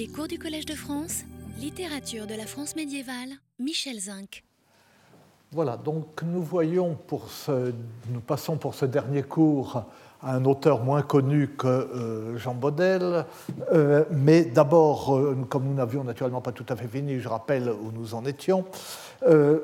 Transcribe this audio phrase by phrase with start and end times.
[0.00, 1.24] Les cours du Collège de France,
[1.58, 4.44] littérature de la France médiévale, Michel Zinc.
[5.52, 6.42] Voilà, donc nous
[8.26, 9.84] passons pour ce dernier cours
[10.22, 13.26] à un auteur moins connu que euh, Jean Baudel,
[13.74, 17.68] euh, mais d'abord, euh, comme nous n'avions naturellement pas tout à fait fini, je rappelle
[17.68, 18.64] où nous en étions.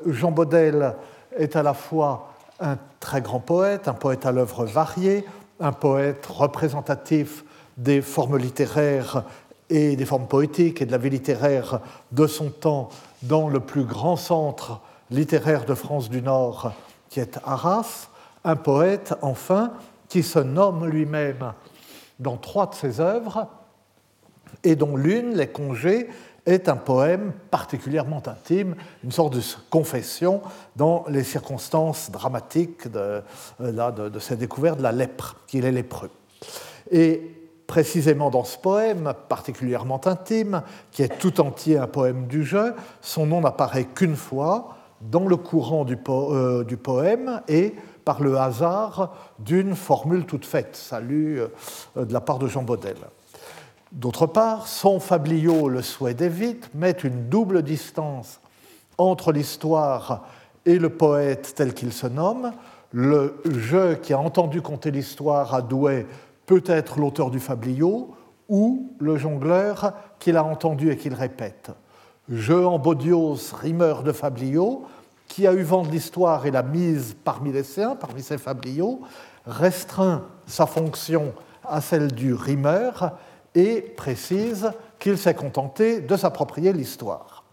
[0.05, 0.93] Jean Baudel
[1.35, 5.25] est à la fois un très grand poète, un poète à l'œuvre variée,
[5.59, 7.43] un poète représentatif
[7.75, 9.23] des formes littéraires
[9.69, 11.81] et des formes poétiques et de la vie littéraire
[12.11, 12.89] de son temps
[13.23, 16.73] dans le plus grand centre littéraire de France du Nord,
[17.09, 18.09] qui est Arras,
[18.43, 19.73] un poète, enfin,
[20.09, 21.53] qui se nomme lui-même
[22.19, 23.47] dans trois de ses œuvres,
[24.63, 26.09] et dont l'une, Les Congés,
[26.45, 30.41] est un poème particulièrement intime, une sorte de confession
[30.77, 33.21] dans les circonstances dramatiques de,
[33.59, 36.09] de, de ses découvertes de la lèpre, qu'il est lépreux.
[37.67, 43.25] Précisément dans ce poème particulièrement intime, qui est tout entier un poème du jeu, son
[43.25, 49.75] nom n'apparaît qu'une fois dans le courant du, euh, poème et par le hasard d'une
[49.75, 52.95] formule toute faite, salut euh, de la part de Jean Baudel.
[53.91, 58.39] D'autre part, son fabliau, le souhait d'évite, met une double distance
[58.97, 60.25] entre l'histoire
[60.65, 62.51] et le poète tel qu'il se nomme.
[62.91, 66.05] Le jeu qui a entendu conter l'histoire à Douai
[66.47, 68.15] peut être l'auteur du fabliau
[68.49, 71.69] ou le jongleur qui l'a entendu et qu'il répète.
[72.29, 74.85] Je en Baudios, rimeur de fabliau,
[75.27, 79.01] qui a eu vent de l'histoire et l'a mise parmi les siens, parmi ses fabliaux,
[79.45, 83.17] restreint sa fonction à celle du rimeur
[83.53, 87.43] et précise qu'il s'est contenté de s'approprier l'histoire.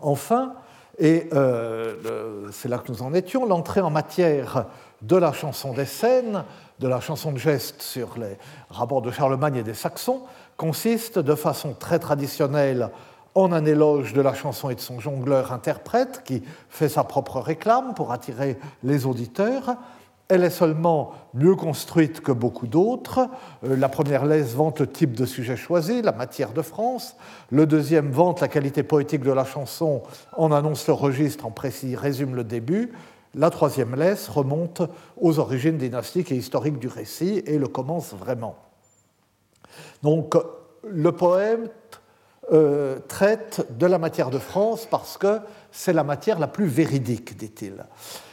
[0.00, 0.54] Enfin,
[0.98, 4.66] et euh, c'est là que nous en étions, l'entrée en matière
[5.02, 6.44] de la chanson des scènes,
[6.78, 8.36] de la chanson de geste sur les
[8.70, 10.22] rapports de Charlemagne et des Saxons,
[10.56, 12.90] consiste de façon très traditionnelle
[13.34, 17.40] en un éloge de la chanson et de son jongleur interprète qui fait sa propre
[17.40, 19.76] réclame pour attirer les auditeurs,
[20.28, 23.28] elle est seulement mieux construite que beaucoup d'autres.
[23.64, 27.14] Euh, la première laisse vante le type de sujet choisi, la matière de France.
[27.50, 30.02] Le deuxième vante la qualité poétique de la chanson,
[30.36, 32.92] en annonce le registre, en précis résume le début.
[33.36, 34.82] La troisième laisse remonte
[35.20, 38.56] aux origines dynastiques et historiques du récit et le commence vraiment.
[40.02, 40.34] Donc
[40.82, 41.68] le poème
[42.52, 47.36] euh, traite de la matière de France parce que c'est la matière la plus véridique,
[47.36, 47.84] dit-il.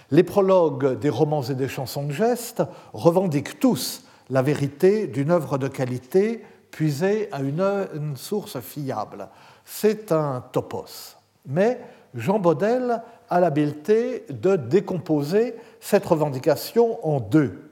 [0.10, 2.64] Les prologues des romans et des chansons de geste
[2.94, 9.28] revendiquent tous la vérité d'une œuvre de qualité puisée à une, source fiable.
[9.66, 11.18] C'est un topos.
[11.46, 11.80] Mais
[12.16, 17.70] Jean Baudel a l'habileté de décomposer cette revendication en deux.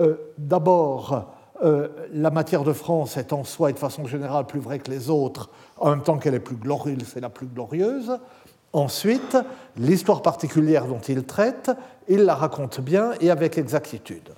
[0.00, 4.60] Euh, d'abord, euh, la matière de France est en soi et de façon générale plus
[4.60, 8.18] vraie que les autres, en même temps qu'elle est plus glorieuse, c'est la plus glorieuse.
[8.72, 9.36] Ensuite,
[9.76, 11.70] l'histoire particulière dont il traite,
[12.06, 14.30] il la raconte bien et avec exactitude.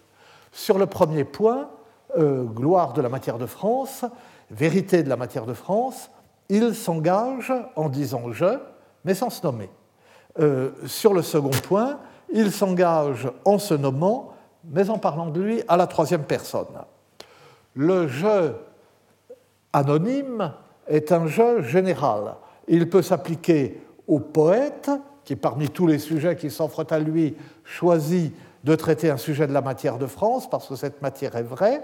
[0.52, 1.68] Sur le premier point,
[2.16, 4.04] euh, gloire de la matière de France,
[4.50, 6.10] vérité de la matière de France,
[6.48, 8.58] il s'engage en disant je,
[9.04, 9.70] mais sans se nommer.
[10.38, 11.98] Euh, sur le second point,
[12.32, 14.32] il s'engage en se nommant,
[14.64, 16.66] mais en parlant de lui à la troisième personne.
[17.74, 18.52] Le je
[19.72, 20.52] anonyme
[20.86, 22.34] est un jeu général.
[22.68, 24.90] Il peut s'appliquer au poète,
[25.24, 28.34] qui parmi tous les sujets qui s'offrent à lui choisit
[28.64, 31.82] de traiter un sujet de la matière de France, parce que cette matière est vraie.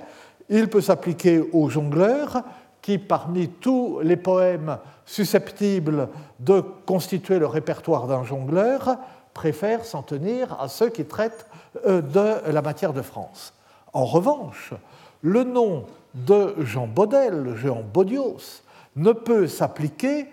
[0.48, 2.42] Il peut s'appliquer au jongleur,
[2.86, 6.08] qui parmi tous les poèmes susceptibles
[6.38, 8.98] de constituer le répertoire d'un jongleur,
[9.34, 11.48] préfère s'en tenir à ceux qui traitent
[11.84, 13.54] euh, de la matière de France.
[13.92, 14.72] En revanche,
[15.20, 18.62] le nom de Jean Baudel, Jean Baudios,
[18.94, 20.28] ne peut s'appliquer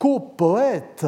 [0.00, 1.06] qu'au poète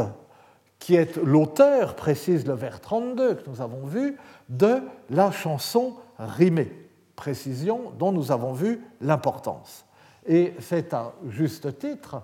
[0.79, 4.17] qui est l'auteur, précise le vers 32 que nous avons vu,
[4.49, 4.81] de
[5.11, 6.71] la chanson rimée,
[7.17, 9.85] précision dont nous avons vu l'importance.
[10.27, 12.23] Et c'est à juste titre,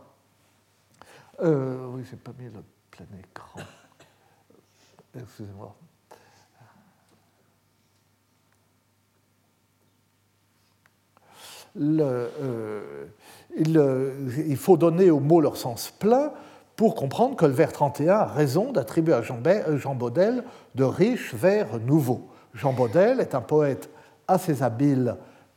[1.42, 3.60] euh, oui, j'ai pas mis le plein écran,
[5.14, 5.74] excusez-moi.
[11.78, 13.06] Le, euh,
[13.76, 16.32] euh, il, faut donner aux mots leur sens plein
[16.74, 19.42] pour comprendre que le vers 31 a raison d'attribuer à Jean,
[19.76, 20.44] Jean Baudel
[20.74, 22.28] de riches vers nouveaux.
[22.54, 23.90] Jean Baudel est un poète
[24.26, 25.16] assez habile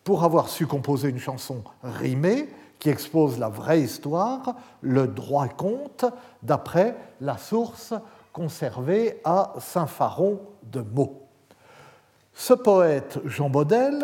[0.09, 6.03] pour avoir su composer une chanson rimée qui expose la vraie histoire, le droit compte,
[6.41, 7.93] d'après la source
[8.33, 11.21] conservée à Saint-Faron de Meaux.
[12.33, 14.03] Ce poète Jean Baudel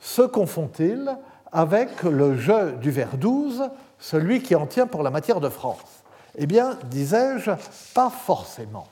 [0.00, 1.16] se confond-il
[1.52, 6.02] avec le jeu du vers 12, celui qui en tient pour la matière de France?
[6.36, 7.52] Eh bien, disais-je,
[7.94, 8.88] pas forcément.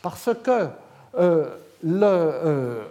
[0.00, 0.68] Parce que
[1.18, 1.50] euh,
[1.84, 2.84] euh,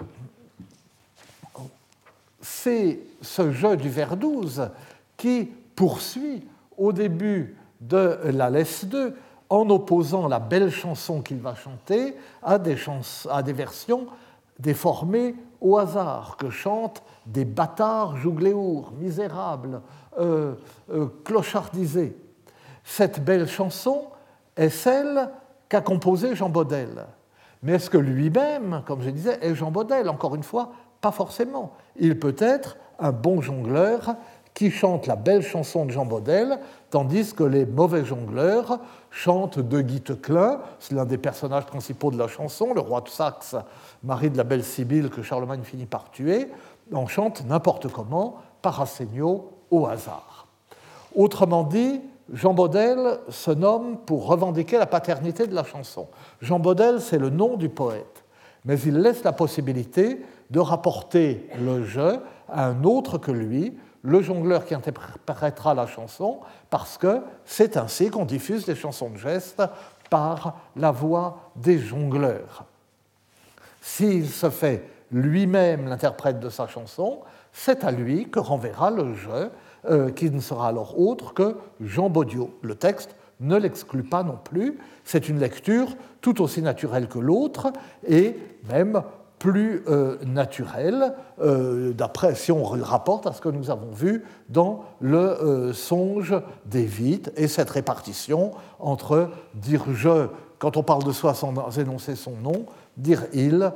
[2.44, 4.70] c'est ce jeu du vers 12
[5.16, 6.46] qui poursuit
[6.78, 9.16] au début de la laisse 2
[9.50, 12.76] en opposant la belle chanson qu'il va chanter à des,
[13.54, 14.08] versions
[14.60, 19.82] déformées au hasard que chantent des bâtards jougléours, misérables,
[20.20, 20.56] euh,
[20.92, 22.18] euh, clochardisés.
[22.84, 24.06] Cette belle chanson
[24.56, 25.30] est celle
[25.70, 27.06] qu'a composée Jean Baudel.
[27.64, 30.10] Mais est-ce que lui-même, comme je disais, est Jean Baudel?
[30.10, 30.72] Encore une fois,
[31.02, 31.74] pas forcément.
[31.96, 34.16] Il peut être un bon jongleur
[34.54, 36.58] qui chante la belle chanson de Jean Baudel,
[36.90, 38.80] tandis que les mauvais jongleurs
[39.12, 43.10] chantent de Guy Teclin, c'est l'un des personnages principaux de la chanson, le roi de
[43.10, 43.56] Saxe,
[44.04, 46.48] mari de la belle Sibylle que Charlemagne finit par tuer,
[46.92, 48.84] en chante n'importe comment, par
[49.70, 50.48] au hasard.
[51.16, 52.02] Autrement dit,
[52.34, 56.08] Jean Baudel se nomme pour revendiquer la paternité de la chanson.
[56.42, 58.24] Jean Baudel, c'est le nom du poète,
[58.66, 62.20] mais il laisse la possibilité de rapporter le jeu
[62.54, 66.40] un autre que lui, le jongleur qui interprétera la chanson,
[66.70, 69.62] parce que c'est ainsi qu'on diffuse les chansons de geste
[70.10, 72.66] par la voix des jongleurs.
[73.82, 77.20] S'il se fait lui-même l'interprète de sa chanson,
[77.52, 79.52] c'est à lui que renverra le jeu,
[79.90, 82.48] euh, qui ne sera alors autre que Jean Baudieu.
[82.62, 87.72] Le texte ne l'exclut pas non plus, c'est une lecture tout aussi naturelle que l'autre,
[88.08, 88.38] et
[88.70, 89.02] même
[89.48, 94.26] plus euh, naturel, euh, d'après si on le rapporte à ce que nous avons vu
[94.50, 96.36] dans le euh, songe
[96.66, 100.28] d'Évite et cette répartition entre dire je
[100.60, 102.66] quand on parle de soi sans énoncer son nom,
[102.98, 103.72] dire il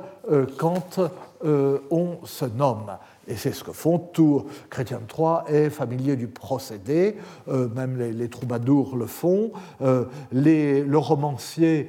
[0.58, 0.98] quand
[1.44, 2.96] on se nomme.
[3.28, 4.42] Et c'est ce que font tous.
[4.68, 7.16] Chrétien Troyes est familier du procédé,
[7.46, 9.52] même les, troubadours le font.
[9.80, 11.88] le romancier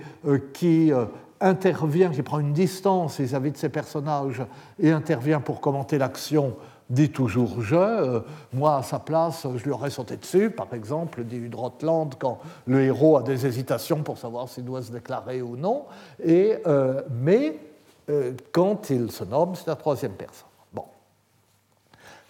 [0.54, 0.92] qui
[1.44, 4.44] intervient, qui prend une distance vis-à-vis de ses personnages
[4.80, 6.56] et intervient pour commenter l'action,
[6.90, 7.76] dit toujours je.
[7.76, 8.20] Euh,
[8.54, 12.82] moi, à sa place, je lui aurais sauté dessus, par exemple, dit Udrotland, quand le
[12.82, 15.86] héros a des hésitations pour savoir s'il doit se déclarer ou non.
[16.24, 17.60] Et, euh, mais
[18.10, 20.48] euh, quand il se nomme, c'est la troisième personne.
[20.74, 20.86] Bon.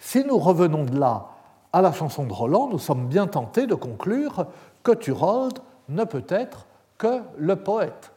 [0.00, 1.28] Si nous revenons de là
[1.72, 4.46] à la chanson de Roland, nous sommes bien tentés de conclure
[4.82, 5.58] que Turold
[5.88, 6.66] ne peut être
[6.98, 8.13] que le poète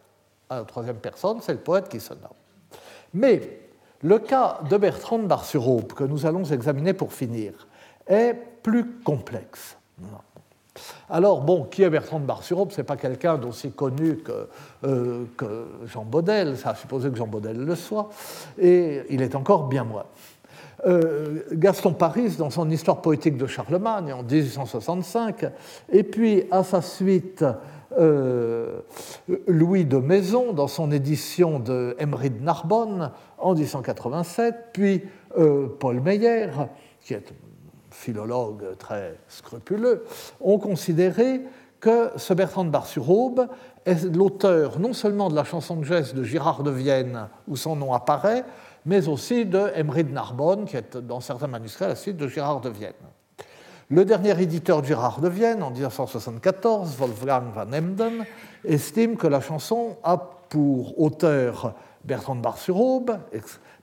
[0.50, 2.32] à la troisième personne, c'est le poète qui se nomme.
[3.14, 3.60] Mais
[4.02, 7.68] le cas de Bertrand de Bar-sur-Aube, que nous allons examiner pour finir,
[8.08, 9.78] est plus complexe.
[11.10, 14.48] Alors, bon, qui est Bertrand de Bar-sur-Aube Ce n'est pas quelqu'un d'aussi connu que,
[14.84, 15.26] euh,
[15.86, 18.10] Jean Baudel, ça a supposé que Jean Baudel le soit,
[18.60, 20.06] et il est encore bien moins.
[20.86, 25.46] Euh, Gaston Paris, dans son Histoire poétique de Charlemagne en 1865,
[25.92, 27.44] et puis à sa suite
[27.98, 28.82] euh,
[29.48, 35.04] Louis de Maison dans son édition de Emery de Narbonne en 1887, puis
[35.38, 36.50] euh, Paul Meyer,
[37.02, 40.04] qui est un philologue très scrupuleux,
[40.42, 41.42] ont considéré
[41.80, 43.48] que ce Bertrand de Bar-sur-Aube
[43.86, 47.76] est l'auteur non seulement de la chanson de geste de Girard de Vienne, où son
[47.76, 48.44] nom apparaît,
[48.86, 52.62] mais aussi de Emery de Narbonne, qui est dans certains manuscrits la suite de Girard
[52.62, 52.94] de Vienne.
[53.90, 58.26] Le dernier éditeur Girard de Vienne, en 1974, Wolfgang van Emden,
[58.66, 60.18] estime que la chanson a
[60.50, 63.18] pour auteur Bertrand de Bar-sur-Aube,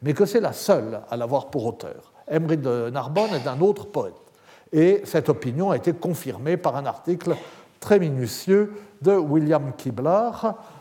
[0.02, 2.12] mais que c'est la seule à l'avoir pour auteur.
[2.28, 4.12] Emery de Narbonne est un autre poète.
[4.72, 7.34] Et cette opinion a été confirmée par un article
[7.80, 10.32] très minutieux de William Kibler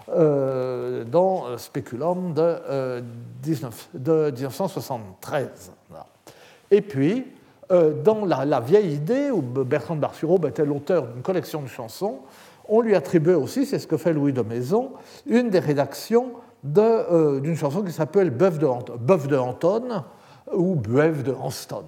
[0.10, 3.02] euh, dans Speculum de,
[3.42, 5.72] 19, euh, de 1973.
[6.72, 7.26] Et puis,
[8.04, 12.20] dans la, vieille idée où Bertrand Bar-sur-Aube était l'auteur d'une collection de chansons,
[12.70, 14.92] on lui attribuait aussi, c'est ce que fait Louis de Maison,
[15.26, 16.34] une des rédactions
[16.78, 18.66] euh, d'une chanson qui s'appelle Bœuf de,
[19.36, 20.04] Anton
[20.54, 21.84] ou Bueuf de Anston.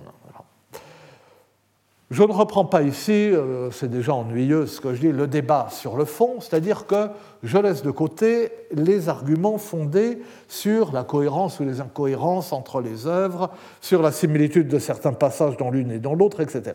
[2.11, 5.69] Je ne reprends pas ici, euh, c'est déjà ennuyeux ce que je dis, le débat
[5.71, 7.09] sur le fond, c'est-à-dire que
[7.41, 13.07] je laisse de côté les arguments fondés sur la cohérence ou les incohérences entre les
[13.07, 13.49] œuvres,
[13.81, 16.73] sur la similitude de certains passages dans l'une et dans l'autre, etc.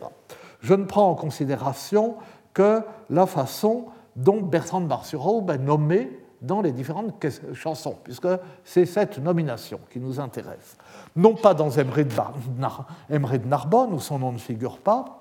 [0.59, 2.15] Je ne prends en considération
[2.53, 3.85] que la façon
[4.17, 6.09] dont Bertrand de Bar-sur-Aube est nommé
[6.41, 8.27] dans les différentes chansons, puisque
[8.65, 10.75] c'est cette nomination qui nous intéresse.
[11.15, 15.20] Non pas dans Emery de, Narbonne, où son nom ne figure pas,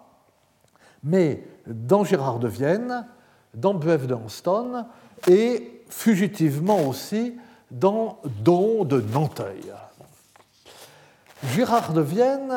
[1.05, 3.07] mais dans Gérard de Vienne,
[3.55, 4.85] dans Bueuf de Anston
[5.29, 7.35] et fugitivement aussi
[7.71, 9.73] dans Don de Nanteuil.
[11.45, 12.53] Gérard de Vienne,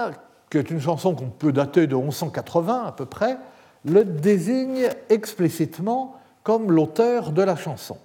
[0.49, 3.37] qui est une chanson qu'on peut dater de 1180 à peu près,
[3.85, 7.97] le désigne explicitement comme l'auteur de la chanson.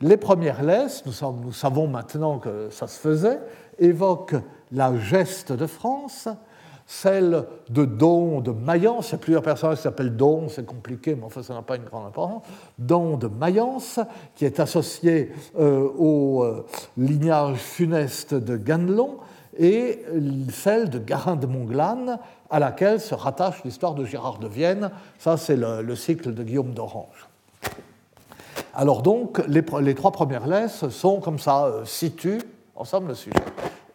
[0.00, 3.40] Les premières laisses, nous, savons maintenant que ça se faisait,
[3.78, 4.36] évoquent
[4.72, 6.28] la geste de France,
[6.86, 11.16] celle de Don de Mayence, il y a plusieurs personnages qui s'appellent Don, c'est compliqué,
[11.16, 12.42] mais enfin ça n'a pas une grande importance,
[12.78, 13.98] Don de Mayence,
[14.36, 16.64] qui est associé euh, au euh,
[16.96, 19.16] lignage funeste de Ganelon,
[19.58, 20.04] et
[20.52, 22.18] celle de Garin de Monglane,
[22.50, 26.72] à laquelle se rattache l'histoire de Gérard de Vienne, ça c'est le, cycle de Guillaume
[26.72, 27.28] d'Orange.
[28.74, 32.42] Alors donc, les, trois premières laisses sont comme ça, euh, situent
[32.76, 33.36] ensemble le sujet.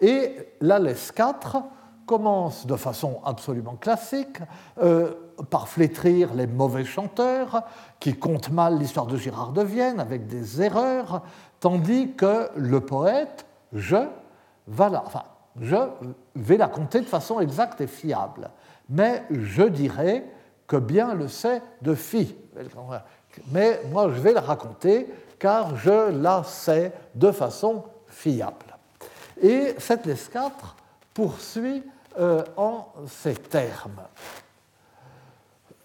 [0.01, 1.57] Et la laisse 4,
[2.05, 4.39] commence de façon absolument classique
[4.81, 5.13] euh,
[5.49, 7.63] par flétrir les mauvais chanteurs
[7.99, 11.23] qui comptent mal l'histoire de Girard de Vienne avec des erreurs,
[11.59, 13.97] tandis que le poète, je,
[14.67, 15.23] va la, enfin,
[15.59, 15.75] je
[16.35, 18.49] vais la compter de façon exacte et fiable.
[18.89, 20.25] Mais je dirais
[20.67, 22.35] que bien le sait de fi.
[23.51, 25.07] Mais moi, je vais la raconter
[25.39, 28.77] car je la sais de façon fiable.
[29.41, 30.75] Et cette 4
[31.13, 31.83] poursuit
[32.19, 34.01] euh, en ces termes.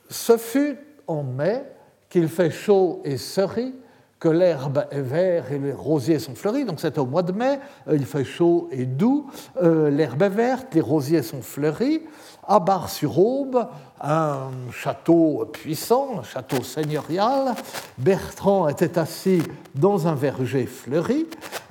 [0.09, 1.65] Ce fut en mai
[2.09, 3.75] qu'il fait chaud et ceris,
[4.19, 6.65] que l'herbe est verte et les rosiers sont fleuris.
[6.65, 9.31] Donc c'est au mois de mai, euh, il fait chaud et doux,
[9.63, 12.03] euh, l'herbe est verte, les rosiers sont fleuris
[12.47, 13.67] à Bar-sur-Aube,
[14.01, 17.55] un château puissant, un château seigneurial.
[17.99, 19.43] Bertrand était assis
[19.75, 21.27] dans un verger fleuri.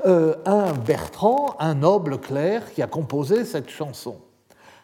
[0.05, 4.17] Euh, un Bertrand, un noble clerc qui a composé cette chanson.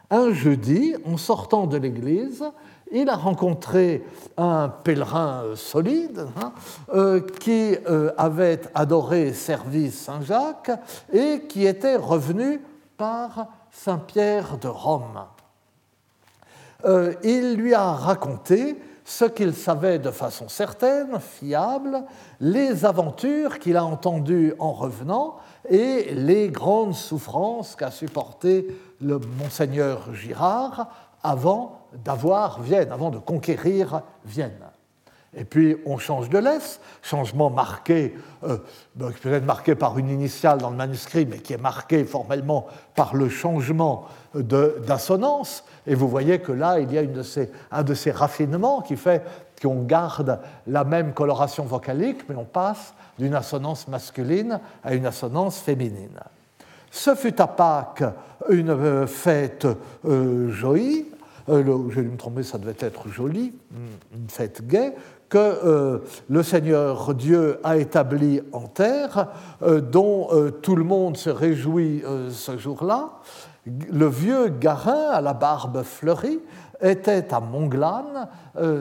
[0.09, 2.43] Un jeudi, en sortant de l'église,
[2.91, 4.03] il a rencontré
[4.37, 6.51] un pèlerin solide hein,
[6.93, 10.71] euh, qui euh, avait adoré et servi Saint-Jacques
[11.13, 12.61] et qui était revenu
[12.97, 15.21] par Saint-Pierre de Rome.
[16.85, 22.03] Euh, il lui a raconté ce qu'il savait de façon certaine, fiable,
[22.39, 25.37] les aventures qu'il a entendues en revenant
[25.69, 28.67] et les grandes souffrances qu'a supportées
[29.01, 30.87] le monseigneur Girard
[31.23, 34.71] avant d'avoir Vienne, avant de conquérir Vienne.
[35.35, 38.57] Et puis on change de laisse, changement marqué, euh,
[38.97, 43.29] peut-être marqué par une initiale dans le manuscrit, mais qui est marqué formellement par le
[43.29, 45.63] changement d'assonance.
[45.87, 48.81] Et vous voyez que là, il y a une de ces, un de ces raffinements
[48.81, 49.23] qui fait
[49.61, 55.59] qu'on garde la même coloration vocalique, mais on passe d'une assonance masculine à une assonance
[55.59, 56.19] féminine.
[56.89, 58.03] Ce fut à Pâques
[58.49, 59.67] une euh, fête
[60.05, 61.05] euh, jolie,
[61.49, 63.53] euh, je vais me tromper, ça devait être joli,
[64.13, 64.93] une fête gaie,
[65.29, 69.27] que euh, le Seigneur Dieu a établi en terre,
[69.61, 70.29] euh, dont
[70.61, 73.09] tout le monde se réjouit ce jour-là.
[73.65, 76.39] Le vieux Garin à la barbe fleurie
[76.81, 78.27] était à Monglane,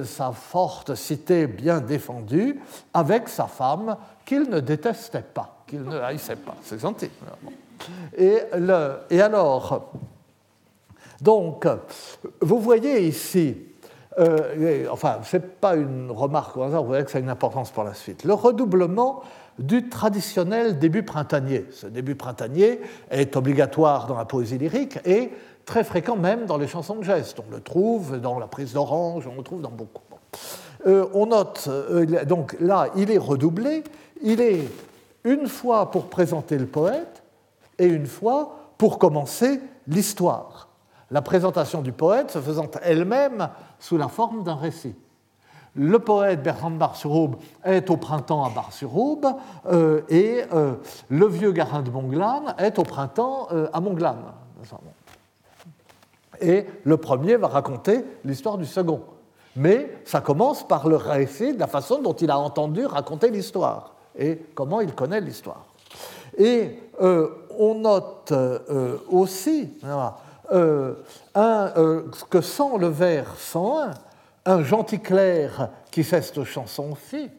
[0.04, 2.58] sa forte cité bien défendue,
[2.94, 6.54] avec sa femme qu'il ne détestait pas, qu'il ne haïssait pas.
[6.62, 7.10] C'est gentil.
[8.16, 8.40] Et
[9.20, 9.90] alors,
[11.20, 11.68] donc,
[12.40, 13.66] vous voyez ici
[14.18, 17.30] euh, enfin, ce n'est pas une remarque au hasard, vous voyez que ça a une
[17.30, 18.24] importance pour la suite.
[18.24, 19.22] Le redoublement
[19.60, 21.66] du traditionnel début printanier.
[21.70, 25.30] Ce début printanier est obligatoire dans la poésie lyrique et
[25.66, 27.38] très fréquent même dans les chansons de geste.
[27.46, 30.02] On le trouve dans la prise d'orange, on le trouve dans beaucoup.
[30.86, 33.84] Euh, on note, euh, donc là, il est redoublé,
[34.22, 34.66] il est
[35.24, 37.22] une fois pour présenter le poète
[37.78, 40.68] et une fois pour commencer l'histoire.
[41.10, 44.94] La présentation du poète se faisant elle-même sous la forme d'un récit.
[45.76, 49.26] Le poète Bertrand de Bar-sur-Aube est au printemps à Bar-sur-Aube
[49.66, 50.74] euh, et euh,
[51.08, 54.24] le vieux Garin de Monglane est au printemps euh, à Monglane.
[56.40, 59.02] Et le premier va raconter l'histoire du second.
[59.56, 63.94] Mais ça commence par le récit de la façon dont il a entendu raconter l'histoire
[64.18, 65.66] et comment il connaît l'histoire.
[66.36, 66.78] Et
[67.58, 68.32] on note
[69.10, 69.70] aussi
[72.30, 73.90] que sans le vers 101,
[74.46, 77.30] un gentil clerc qui fait cette chanson fit,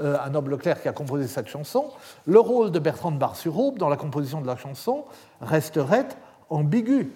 [0.00, 1.86] euh, un noble clerc qui a composé cette chanson,
[2.26, 5.04] le rôle de Bertrand de Bar-sur-Aube dans la composition de la chanson
[5.40, 6.08] resterait
[6.50, 7.12] ambigu.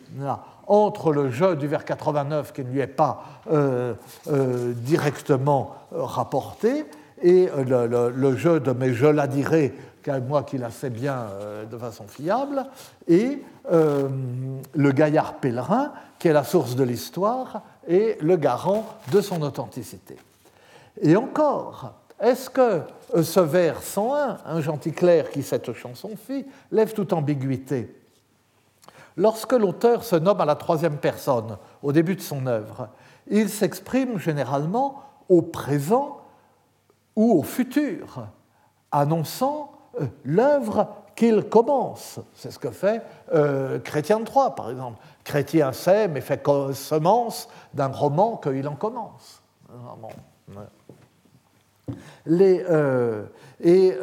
[0.67, 3.25] entre le jeu du vers 89 qui ne lui est pas
[4.77, 6.85] directement rapporté
[7.23, 9.75] et le, jeu de mais je la dirai
[10.29, 11.27] moi qui la sais bien
[11.71, 12.67] de façon fiable,
[13.09, 14.09] et euh,
[14.75, 20.17] le gaillard pèlerin, qui est la source de l'histoire et le garant de son authenticité.
[21.01, 22.83] Et encore, est-ce que
[23.15, 27.95] euh, ce vers 101, un gentil clerc qui cette chanson fit, lève toute ambiguïté?
[29.17, 32.89] Lorsque l'auteur se nomme à la troisième personne au début de son œuvre,
[33.29, 36.19] il s'exprime généralement au présent
[37.17, 38.27] ou au futur,
[38.91, 42.21] annonçant euh, l'œuvre qu'il commence.
[42.35, 43.03] C'est ce que fait
[43.35, 44.99] euh, Chrétien de Troyes, par exemple.
[45.25, 49.43] Chrétien sait, mais fait semence d'un roman qu'il en commence.
[52.27, 53.25] Les, euh,
[53.61, 53.97] et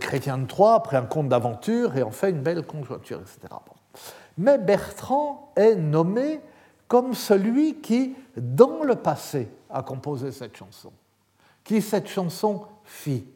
[0.00, 3.54] Chrétien de Troyes, après un conte d'aventure, et en fait une belle conjoncture, etc.
[4.38, 6.40] Mais Bertrand est nommé
[6.88, 10.92] comme celui qui, dans le passé, a composé cette chanson,
[11.64, 13.26] qui cette chanson fit.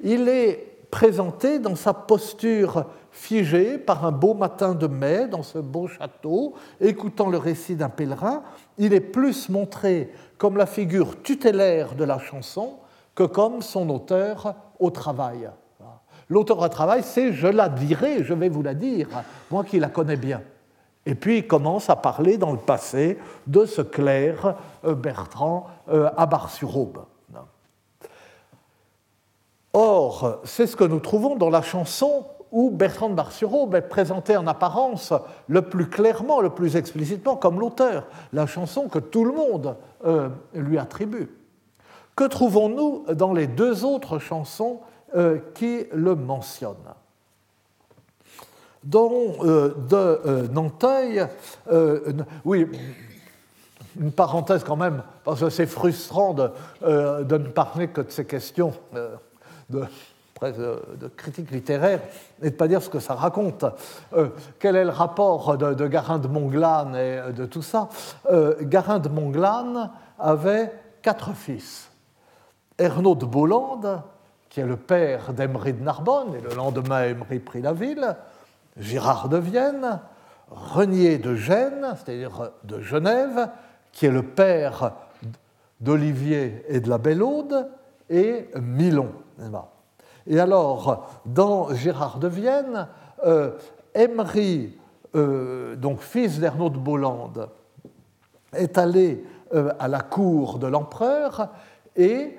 [0.00, 5.58] Il est présenté dans sa posture figée par un beau matin de mai dans ce
[5.58, 8.42] beau château, écoutant le récit d'un pèlerin.
[8.78, 12.74] Il est plus montré comme la figure tutélaire de la chanson
[13.14, 15.50] que comme son auteur au travail.
[16.28, 19.08] L'auteur au travail, c'est je la dirai, je vais vous la dire,
[19.50, 20.42] moi qui la connais bien.
[21.06, 23.16] Et puis il commence à parler dans le passé
[23.46, 27.04] de ce clerc euh, Bertrand euh, à Bar-sur-Aube.
[29.78, 34.34] Or, c'est ce que nous trouvons dans la chanson où Bertrand de Bar-sur-Aube est présenté
[34.34, 35.12] en apparence
[35.48, 40.30] le plus clairement, le plus explicitement comme l'auteur, la chanson que tout le monde euh,
[40.54, 41.28] lui attribue.
[42.16, 44.80] Que trouvons-nous dans les deux autres chansons
[45.52, 46.94] qui le mentionnent?
[48.82, 51.26] Dont euh, de euh, Nanteuil,
[51.70, 52.14] euh,
[52.46, 52.66] oui,
[54.00, 56.50] une parenthèse quand même, parce que c'est frustrant de,
[56.82, 58.72] ne parler que de ces questions
[59.70, 59.84] de,
[61.16, 62.00] critique littéraire
[62.40, 63.64] et de ne pas dire ce que ça raconte.
[64.58, 67.88] quel est le rapport de, Garin de Monglane et de tout ça?
[68.60, 71.90] Garin de Monglane avait quatre fils.
[72.78, 74.02] Ernaud de Bolande,
[74.48, 78.16] qui est le père d'Emery de Narbonne, et le lendemain Emery prit la ville.
[78.76, 80.00] Girard de Vienne,
[80.50, 83.48] Renier de Gênes, c'est-à-dire de Genève,
[83.92, 84.92] qui est le père
[85.80, 87.68] d'Olivier et de la Belle-Aude,
[88.10, 89.12] et Milon.
[90.26, 92.88] Et alors, dans Gérard de Vienne,
[93.24, 93.52] euh,
[93.94, 94.76] Emery,
[95.14, 97.48] euh, donc fils d'Ernaud de Bolande,
[98.52, 101.48] est allé euh, à la cour de l'empereur
[101.94, 102.38] et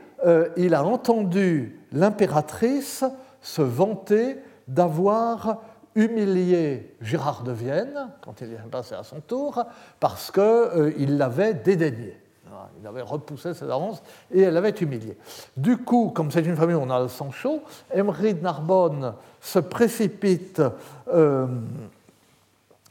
[0.58, 3.06] il a entendu l'impératrice
[3.40, 5.60] se vanter d'avoir
[5.98, 9.64] humilié Gérard de Vienne, quand il est passé à son tour,
[10.00, 12.16] parce qu'il euh, l'avait dédaigné.
[12.82, 14.02] Il avait repoussé ses avances
[14.32, 15.18] et elle l'avait humilié.
[15.56, 17.62] Du coup, comme c'est une famille où on a le sang chaud,
[17.94, 20.62] Emery de Narbonne se précipite
[21.14, 21.48] euh,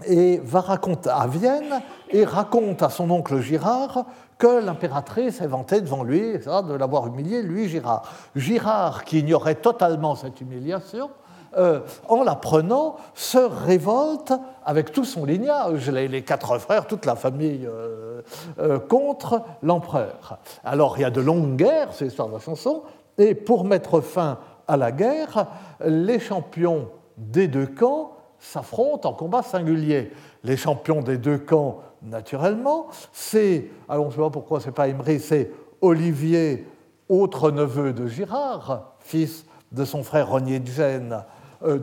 [0.05, 4.05] et va raconter à Vienne et raconte à son oncle Girard
[4.39, 8.03] que l'impératrice est vantée devant lui de l'avoir humilié, lui Girard.
[8.35, 11.11] Girard, qui ignorait totalement cette humiliation,
[11.57, 14.33] euh, en l'apprenant, se révolte
[14.65, 18.21] avec tout son lignage, les, quatre frères, toute la famille, euh,
[18.59, 20.39] euh, contre l'empereur.
[20.65, 22.83] Alors il y a de longues guerres, c'est l'histoire de la chanson,
[23.17, 24.39] et pour mettre fin
[24.69, 25.47] à la guerre,
[25.85, 30.13] les champions des deux camps s'affrontent en combat singulier.
[30.45, 34.89] Les champions des deux camps, naturellement, c'est, alors je ne sais pas pourquoi c'est pas
[34.89, 36.67] Imri, c'est Olivier,
[37.09, 41.25] autre neveu de Girard, fils de son frère Renier de Gênes,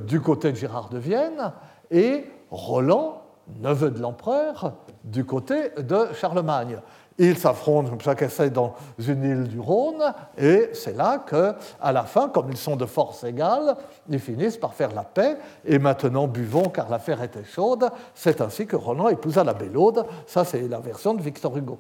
[0.06, 1.54] du côté de Gérard de Vienne,
[1.92, 3.22] et Roland,
[3.60, 6.80] neveu de l'empereur, du côté de Charlemagne.
[7.18, 10.04] Ils s'affrontent comme ça qu'essaie dans une île du Rhône,
[10.38, 13.76] et c'est là que, à la fin, comme ils sont de force égale,
[14.10, 15.38] ils finissent par faire la paix.
[15.66, 17.90] Et maintenant, buvons car l'affaire était chaude.
[18.16, 20.06] C'est ainsi que Roland épousa la Bellaude.
[20.26, 21.78] Ça, c'est la version de Victor Hugo.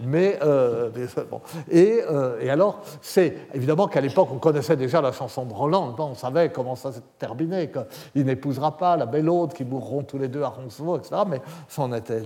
[0.00, 0.90] Mais, euh,
[1.30, 1.40] bon.
[1.70, 5.94] et, euh, et, alors, c'est évidemment qu'à l'époque, on connaissait déjà la chanson de Roland.
[5.98, 10.28] On savait comment ça s'est terminé, qu'il n'épousera pas la Bellaude, qu'ils mourront tous les
[10.28, 11.22] deux à Roncevaux, etc.
[11.28, 12.22] Mais ça n'en était,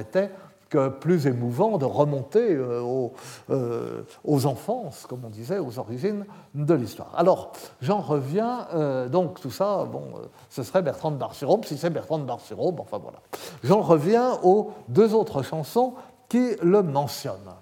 [0.00, 0.30] était
[0.76, 3.12] plus émouvant de remonter euh, aux,
[3.50, 7.12] euh, aux, enfances, comme on disait, aux origines de l'histoire.
[7.16, 10.04] Alors, j'en reviens, euh, donc tout ça, bon,
[10.50, 13.18] ce serait Bertrand de Bar-sur-Aube, si c'est Bertrand de enfin voilà.
[13.62, 15.94] J'en reviens aux deux autres chansons
[16.28, 17.54] qui le mentionnent.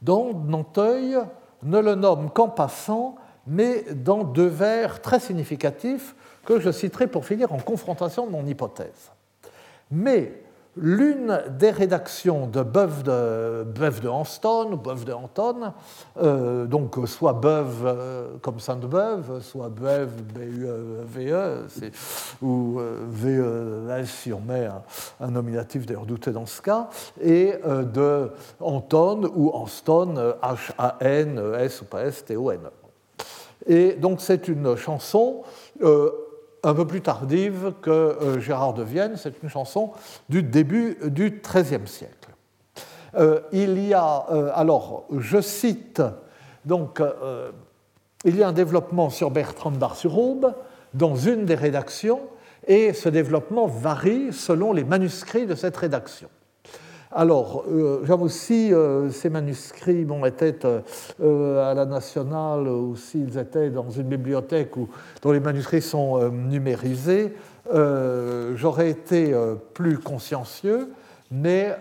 [0.00, 1.18] dont Nanteuil
[1.62, 3.14] ne le nomme qu'en passant,
[3.46, 8.46] mais dans deux vers très significatifs que je citerai pour finir en confrontation de mon
[8.46, 9.10] hypothèse.
[9.90, 10.42] Mais
[10.76, 15.72] l'une des rédactions de Beuve de, Beuve de Hanston, Beuve de Anton,
[16.20, 21.64] euh, donc soit Beuve euh, comme Sainte-Beuve, soit Beuve, B-U-V-E,
[22.40, 24.68] ou euh, V-E-S si on met
[25.20, 26.88] un, nominatif d'ailleurs douté dans ce cas,
[27.20, 27.54] et
[27.94, 28.30] de
[28.60, 32.60] Anton ou Anston, H-A-N, S ou pas S, T-O-N.
[33.66, 35.42] Et donc c'est une chanson
[36.62, 39.14] un peu plus tardive que Gérard de Vienne.
[39.16, 39.92] C'est une chanson
[40.28, 42.30] du début du XIIIe siècle.
[43.52, 44.06] il y a,
[44.54, 46.02] alors, je cite,
[46.64, 47.02] donc,
[48.24, 50.54] il y a un développement sur Bertrand Bar-sur-Aube
[50.94, 52.20] dans une des rédactions,
[52.66, 56.28] et ce développement varie selon les manuscrits de cette rédaction.
[57.14, 63.90] Alors, euh, aussi, euh, ces manuscrits étaient euh, à la Nationale ou s'ils étaient dans
[63.90, 64.88] une bibliothèque où,
[65.20, 67.34] dont les manuscrits sont numérisés,
[68.54, 69.34] j'aurais été
[69.74, 70.90] plus consciencieux,
[71.30, 71.76] mais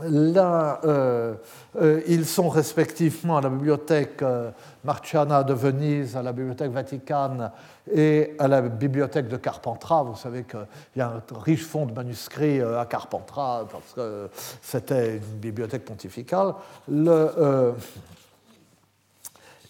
[0.00, 1.34] Là, euh,
[1.80, 4.50] euh, ils sont respectivement à la bibliothèque euh,
[4.84, 7.50] Marciana de Venise, à la bibliothèque Vaticane
[7.92, 10.04] et à la bibliothèque de Carpentras.
[10.04, 14.28] Vous savez qu'il y a un riche fonds de manuscrits à Carpentras parce que
[14.62, 16.54] c'était une bibliothèque pontificale.
[16.88, 17.74] Le,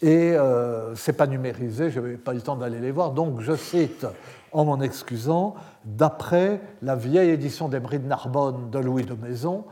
[0.03, 3.13] et ce n'est pas numérisé, je n'avais pas eu le temps d'aller les voir.
[3.13, 4.07] Donc je cite,
[4.53, 9.65] en m'en excusant, d'après la vieille édition d'Emery de Narbonne de Louis de Maison,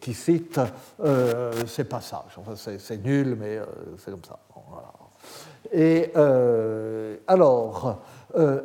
[0.00, 0.60] qui cite
[1.00, 2.38] euh, ces passages.
[2.38, 3.64] Enfin, c'est nul, mais euh,
[3.98, 4.38] c'est comme ça.
[5.72, 7.98] Et euh, alors,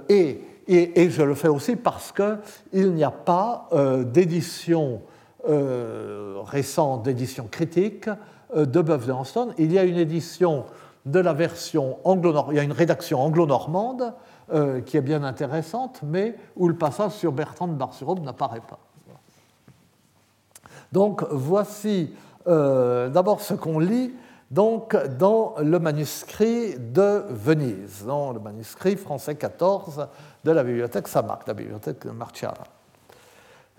[0.07, 3.69] et, et, je le fais aussi parce qu'il n'y a pas
[4.05, 5.01] d'édition
[5.43, 8.07] récente, d'édition critique
[8.55, 9.53] de Bœuf de Hanston.
[9.57, 10.65] Il y a une édition
[11.05, 14.13] de la version anglo il y a une rédaction anglo-normande
[14.85, 18.90] qui est bien intéressante, mais où le passage sur Bertrand de Bar-sur-Aube n'apparaît pas.
[20.91, 22.13] Donc voici
[22.47, 24.13] euh, d'abord ce qu'on lit
[24.51, 30.09] donc, dans le manuscrit de Venise, dans le manuscrit français 14
[30.43, 32.65] de la bibliothèque Samarc, la bibliothèque Marciana.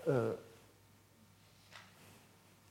[0.08, 0.32] Euh,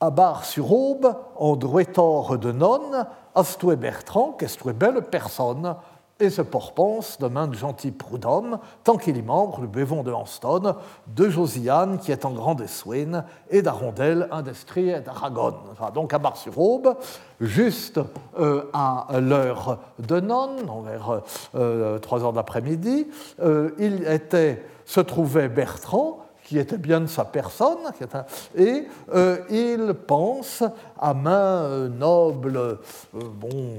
[0.00, 5.76] à Bar-sur-Aube, en druetor de nonne, astue Bertrand, qu'estue belle personne,
[6.22, 10.12] et se porpense de main de gentil prud'homme, tant qu'il y membre le bévon de
[10.12, 10.76] Hanston,
[11.08, 14.44] de Josiane, qui est en grande eswine, et d'Arondel, un
[14.76, 15.54] et d'Aragon.
[15.92, 16.96] donc à Bar-sur-Aube,
[17.40, 18.00] juste
[18.38, 21.22] euh, à l'heure de nonne, vers
[21.56, 23.08] euh, 3 heures d'après-midi,
[23.40, 27.78] euh, il était, se trouvait Bertrand, qui était bien de sa personne,
[28.56, 30.62] et euh, il pense
[30.98, 32.76] à main euh, noble, euh,
[33.12, 33.76] bon,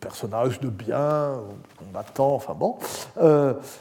[0.00, 1.40] personnage de bien,
[1.78, 2.76] combattant, enfin bon,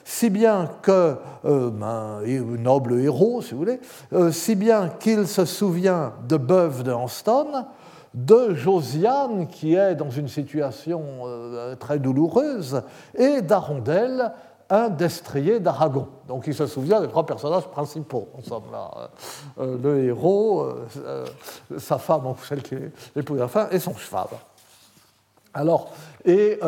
[0.06, 3.80] si bien que, noble héros, si vous voulez,
[4.32, 7.66] si bien qu'il se souvient de Beuve de Hanston,
[8.14, 11.02] de Josiane, qui est dans une situation
[11.80, 12.84] très douloureuse,
[13.18, 14.32] et d'Arondel,
[14.70, 16.08] un destrier d'Aragon.
[16.28, 19.10] Donc il se souvient des trois personnages principaux, en somme, là.
[19.60, 21.26] Euh, le héros, euh, euh,
[21.78, 24.28] sa femme, celle qui de la fin, et son cheval.
[25.54, 25.94] Alors,
[26.26, 26.60] et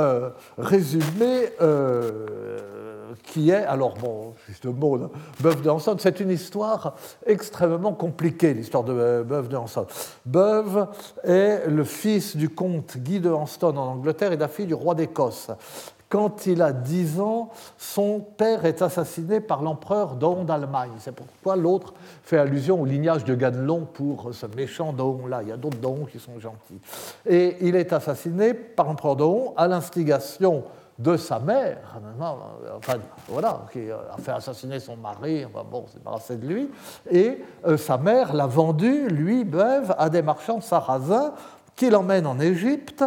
[0.59, 1.49] résumé,
[3.23, 8.83] qui est, alors bon, juste le mot, de Hanson, c'est une histoire extrêmement compliquée, l'histoire
[8.83, 9.87] de Beuve de Hanson.
[10.25, 10.87] Beuve
[11.23, 14.93] est le fils du comte Guy de Hanston en Angleterre et la fille du roi
[14.93, 15.49] d'Écosse.
[16.09, 20.91] Quand il a 10 ans, son père est assassiné par l'empereur Daon d'Allemagne.
[20.99, 25.41] C'est pourquoi l'autre fait allusion au lignage de Ganelon pour ce méchant Daon-là.
[25.41, 26.79] Il y a d'autres Daon qui sont gentils.
[27.25, 30.63] Et il est assassiné par l'empereur Daon à l'instigation
[30.97, 31.99] de sa mère,
[32.77, 32.93] enfin,
[33.27, 36.71] voilà, qui a fait assassiner son mari, enfin, bon, c'est débarrassé de lui,
[37.11, 41.33] et euh, sa mère l'a vendu, lui, Beuve, à des marchands sarrasins
[41.75, 43.03] qu'il emmène en Égypte,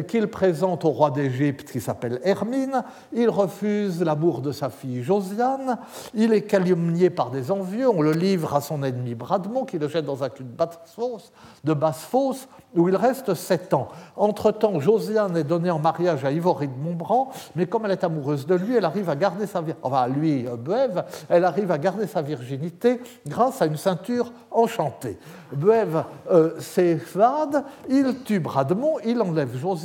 [0.00, 2.82] qu'il présente au roi d'Égypte qui s'appelle Hermine.
[3.12, 5.78] Il refuse l'amour de sa fille Josiane.
[6.14, 7.88] Il est calomnié par des envieux.
[7.88, 12.48] On le livre à son ennemi Bradmont qui le jette dans un cul de basse-fosse
[12.74, 13.88] où il reste sept ans.
[14.16, 18.46] Entre-temps, Josiane est donnée en mariage à Ivory de Montbran, mais comme elle est amoureuse
[18.46, 19.62] de lui, elle arrive à garder sa.
[19.82, 25.18] Enfin, lui, euh, elle arrive à garder sa virginité grâce à une ceinture enchantée.
[25.52, 29.81] Beuve euh, s'évade, il tue Bradmont, il enlève Josiane,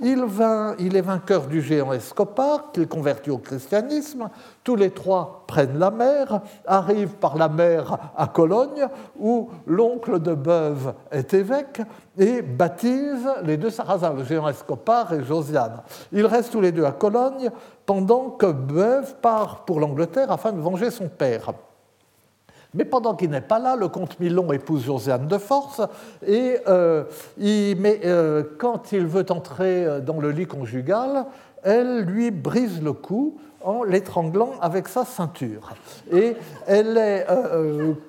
[0.00, 4.28] il, est vainqueur du géant Escopar, qu'il convertit au christianisme.
[4.64, 8.86] Tous les trois prennent la mer, arrivent par la mer à Cologne,
[9.18, 11.82] où l'oncle de Beuve est évêque,
[12.18, 15.82] et baptisent les deux Sarrasins, le géant Escopar et Josiane.
[16.12, 17.50] Ils restent tous les deux à Cologne
[17.86, 21.52] pendant que Beuve part pour l'Angleterre afin de venger son père.
[22.74, 25.80] Mais pendant qu'il n'est pas là, le comte Milon épouse Josiane de force,
[26.26, 27.04] et euh,
[27.40, 31.26] euh, quand il veut entrer euh, dans le lit conjugal,
[31.64, 35.74] elle lui brise le cou en l'étranglant avec sa ceinture.
[36.10, 36.34] Et
[36.66, 37.26] elle est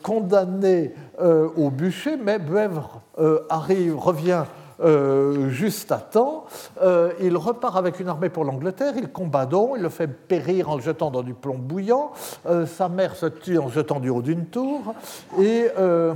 [0.02, 3.02] condamnée au bûcher, mais Buèvre
[3.50, 4.46] arrive, revient
[4.82, 6.46] euh, juste à temps.
[6.82, 10.70] Euh, il repart avec une armée pour l'Angleterre, il combat donc, il le fait périr
[10.70, 12.12] en le jetant dans du plomb bouillant,
[12.66, 14.94] sa mère se tue en jetant du haut d'une tour,
[15.40, 15.68] et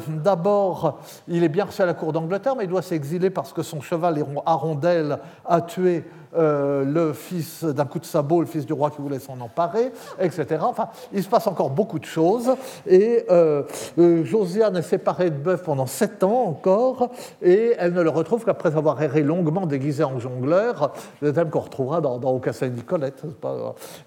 [0.08, 3.62] d'abord, il est bien reçu à la cour d'Angleterre, mais il doit s'exiler parce que
[3.62, 6.06] son cheval Arondel a tué
[6.38, 9.92] euh, le fils d'un coup de sabot, le fils du roi qui voulait s'en emparer,
[10.20, 10.62] etc.
[10.62, 12.56] Enfin, il se passe encore beaucoup de choses.
[12.88, 13.64] Et euh,
[13.98, 17.10] euh, Josiane est séparée de Bœuf pendant sept ans encore,
[17.42, 21.60] et elle ne le retrouve qu'après avoir erré longuement déguisé en jongleur, le thème qu'on
[21.60, 23.24] retrouvera dans, dans Aucassin Nicolette.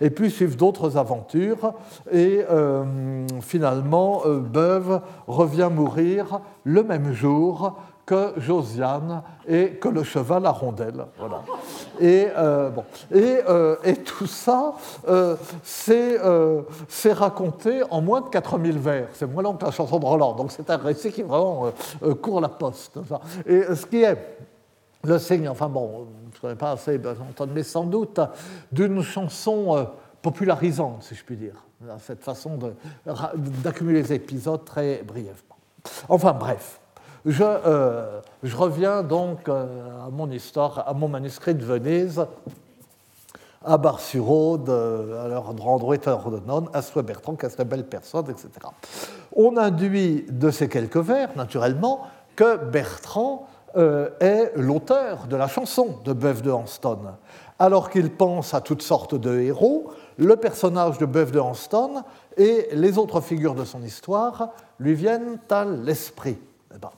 [0.01, 1.75] Et puis suivent d'autres aventures,
[2.12, 2.45] et
[3.41, 7.77] finalement, Beuve revient mourir le même jour
[8.09, 11.05] que Josiane et que le cheval à rondelle.
[11.18, 11.42] Voilà.
[12.01, 12.83] Et, euh, bon.
[13.12, 14.73] euh, et, tout ça,
[15.07, 19.09] euh, c'est raconté en moins de 4000 vers.
[19.12, 20.33] C'est moins long que la chanson de Roland.
[20.33, 21.71] Donc c'est un récit qui vraiment
[22.23, 22.99] court la poste.
[23.44, 24.16] Et ce qui est
[25.05, 27.14] le signe, enfin bon, je ne connais pas assez, ben,
[27.55, 28.21] mais sans doute,
[28.73, 29.87] d'une chanson
[30.23, 31.62] popularisante, si je puis dire.
[31.99, 32.59] Cette façon
[33.62, 35.59] d'accumuler les épisodes très brièvement.
[36.09, 36.81] Enfin bref.
[37.26, 42.24] Euh, je, reviens donc euh, à mon histoire, à mon manuscrit de Venise,
[43.64, 48.48] à Bar-sur-Aude, euh, droit de non, à Soi Bertrand, qu'à cette belle personne, etc.
[49.35, 56.12] On induit de ces quelques vers, naturellement, que Bertrand est l'auteur de la chanson de
[56.12, 56.98] Beuve de Hanston.
[57.59, 62.02] Alors qu'il pense à toutes sortes de héros, le personnage de Beuve de Hanston
[62.37, 64.50] et les autres figures de son histoire
[64.81, 66.38] lui viennent à l'esprit.
[66.74, 66.90] Eh ben,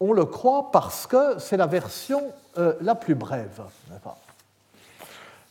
[0.00, 2.22] on le croit parce que c'est la version
[2.58, 3.62] euh, la plus brève.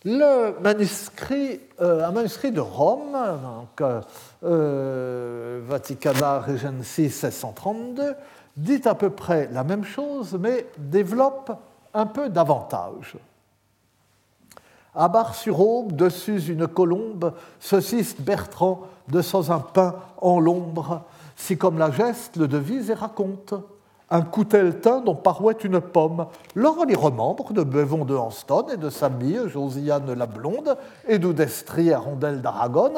[0.04, 4.04] Le manuscrit, euh, un manuscrit de Rome, donc,
[4.44, 8.16] euh, Vaticana Regency 1632,
[8.58, 11.52] dit à peu près la même chose, mais développe
[11.94, 13.18] un peu davantage.
[14.96, 21.04] À Bar-sur-Aube, dessus une colombe, saucisse Bertrand de sans un pain en l'ombre,
[21.36, 23.54] si comme la geste le devise et raconte
[24.12, 26.28] un coutel teint dont parouait une pomme.
[26.56, 31.20] Lors les remembre de Bevon de Hanston et de sa mie, Josiane la Blonde, et
[31.20, 32.94] d'Oudestrie à Rondelle d'Aragon.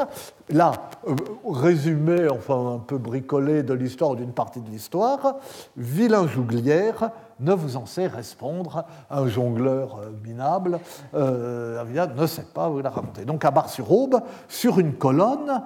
[0.50, 0.72] Là,
[1.08, 5.36] euh, résumé, enfin un peu bricolé de l'histoire d'une partie de l'histoire,
[5.78, 10.80] vilain jouglière, ne vous en sait répondre, un jongleur euh, minable
[11.14, 11.84] euh,
[12.16, 13.26] ne sait pas vous la raconter.
[13.26, 15.64] Donc à Bar-sur-Aube, sur une colonne,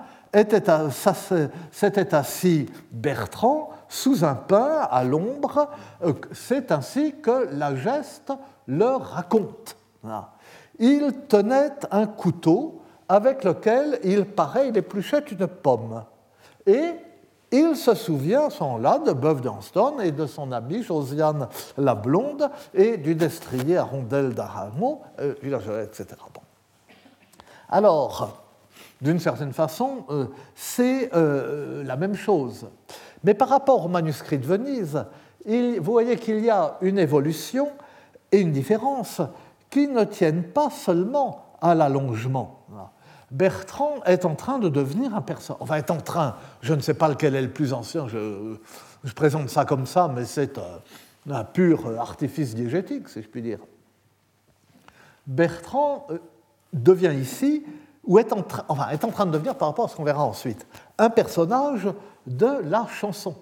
[1.72, 5.70] s'était assis Bertrand, sous un pain à l'ombre.
[6.04, 8.34] Euh, c'est ainsi que la geste
[8.68, 9.78] le raconte.
[10.80, 16.04] Il tenait un couteau avec lequel il paraît il épluchait une pomme.
[16.66, 16.96] Et
[17.52, 22.50] il se souvient, son là, de Beuve d'Anston et de son amie Josiane la Blonde
[22.74, 25.36] et du destrier à rondelle d'Aramon, euh,
[25.84, 26.08] etc.
[27.70, 28.44] Alors,
[29.02, 32.68] d'une certaine façon, euh, c'est la même chose.
[33.26, 35.04] Mais par rapport au manuscrit de Venise,
[35.48, 37.70] vous voyez qu'il y a une évolution
[38.32, 39.20] et une différence
[39.72, 42.62] qui ne tiennent pas seulement à l'allongement.
[43.32, 45.62] Bertrand est en train de devenir un personnage.
[45.64, 48.58] Enfin, est en train, je ne sais pas lequel est le plus ancien, je,
[49.16, 50.60] présente ça comme ça, mais c'est
[51.28, 53.60] un, pur artifice diégétique, si je puis dire.
[55.26, 56.20] Bertrand euh,
[56.72, 57.66] devient ici,
[58.04, 60.24] ou est en, enfin, est en train de devenir, par rapport à ce qu'on verra
[60.24, 60.68] ensuite,
[61.00, 61.88] un personnage
[62.28, 63.36] de la chanson.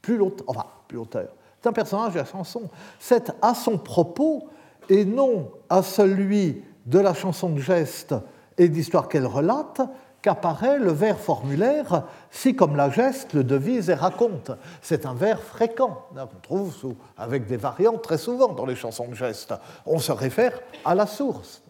[0.00, 1.28] Plus l'auteur, enfin, plus l'auteur.
[1.60, 2.62] C'est un personnage de la chanson.
[2.98, 4.48] C'est à son propos
[4.88, 8.14] et non à celui de la chanson de geste
[8.58, 9.80] et d'histoire qu'elle relate
[10.22, 14.52] qu'apparaît le vers formulaire si, comme la geste, le devise et raconte.
[14.80, 19.14] C'est un vers fréquent, qu'on trouve avec des variantes très souvent dans les chansons de
[19.14, 19.52] geste.
[19.84, 21.62] On se réfère à la source.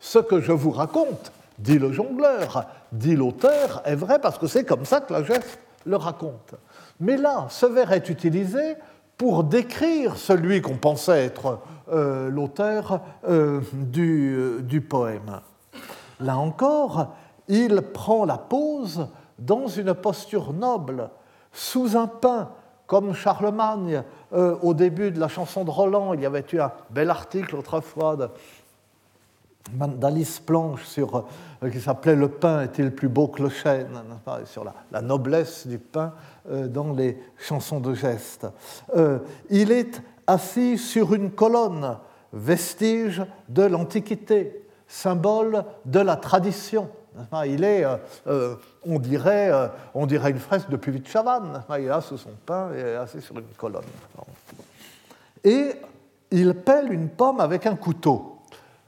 [0.00, 4.64] Ce que je vous raconte, dit le jongleur, dit l'auteur, est vrai parce que c'est
[4.64, 6.54] comme ça que la geste le raconte.
[6.98, 8.76] Mais là, ce vers est utilisé
[9.16, 11.58] pour décrire celui qu'on pensait être
[11.92, 15.40] euh, l'auteur euh, du, euh, du, poème.
[16.20, 17.14] Là encore,
[17.48, 21.10] il prend la pose dans une posture noble,
[21.52, 22.50] sous un pain,
[22.86, 27.08] comme Charlemagne, au début de la chanson de Roland, il y avait eu un bel
[27.08, 28.28] article autrefois de,
[29.72, 31.24] d'Alice Planche sur,
[31.62, 34.02] euh, qui s'appelait Le pain est-il plus beau que le chêne
[34.46, 36.12] sur la, noblesse du pain
[36.50, 38.46] euh, dans les chansons de geste.
[38.96, 39.18] Euh,
[39.48, 41.98] il est assis sur une colonne,
[42.32, 46.88] vestige de l'Antiquité, symbole de la tradition.
[47.44, 47.84] Il est,
[48.86, 49.50] on, dirait,
[49.94, 51.64] on dirait une fresque de Puvis de Chavannes.
[51.76, 53.82] Il est son pain et assis sur une colonne.
[55.42, 55.72] Et
[56.30, 58.39] il pèle une pomme avec un couteau.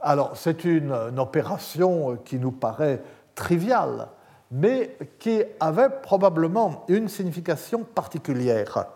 [0.02, 3.00] Alors, c'est une, opération qui nous paraît
[3.34, 4.08] triviale,
[4.50, 8.86] mais qui avait probablement une signification particulière.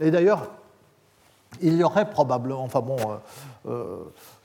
[0.00, 0.50] Et d'ailleurs,
[1.60, 3.96] il y aurait probablement, enfin bon, euh, euh,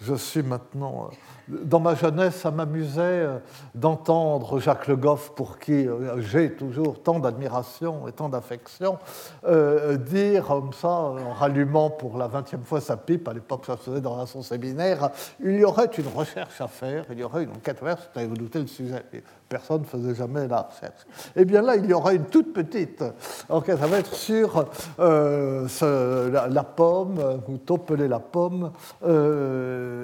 [0.01, 1.09] je suis maintenant
[1.47, 3.37] dans ma jeunesse, ça m'amusait euh,
[3.75, 8.97] d'entendre Jacques Le Goff, pour qui euh, j'ai toujours tant d'admiration et tant d'affection,
[9.45, 13.77] euh, dire comme ça, en rallumant pour la vingtième fois sa pipe, à l'époque ça
[13.77, 17.43] se faisait dans son séminaire, il y aurait une recherche à faire, il y aurait
[17.43, 19.03] une enquête à faire, vous doutez le sujet.
[19.47, 21.05] Personne ne faisait jamais la recherche.
[21.35, 23.03] Eh bien là, il y aurait une toute petite
[23.47, 24.65] enquête à mettre sur
[24.97, 28.71] la, pomme, vous topelez la pomme,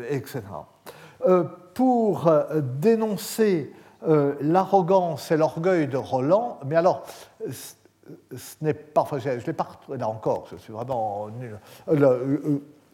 [0.10, 0.41] etc.
[1.25, 3.71] Euh, pour euh, dénoncer
[4.05, 7.05] euh, l'arrogance et l'orgueil de Roland, mais alors,
[7.49, 11.57] ce n'est pas, enfin, je, l'ai pas, là encore, je suis vraiment nul.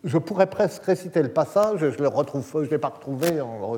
[0.03, 3.75] je pourrais presque réciter le passage, je le retrouve, je ne l'ai pas retrouvé en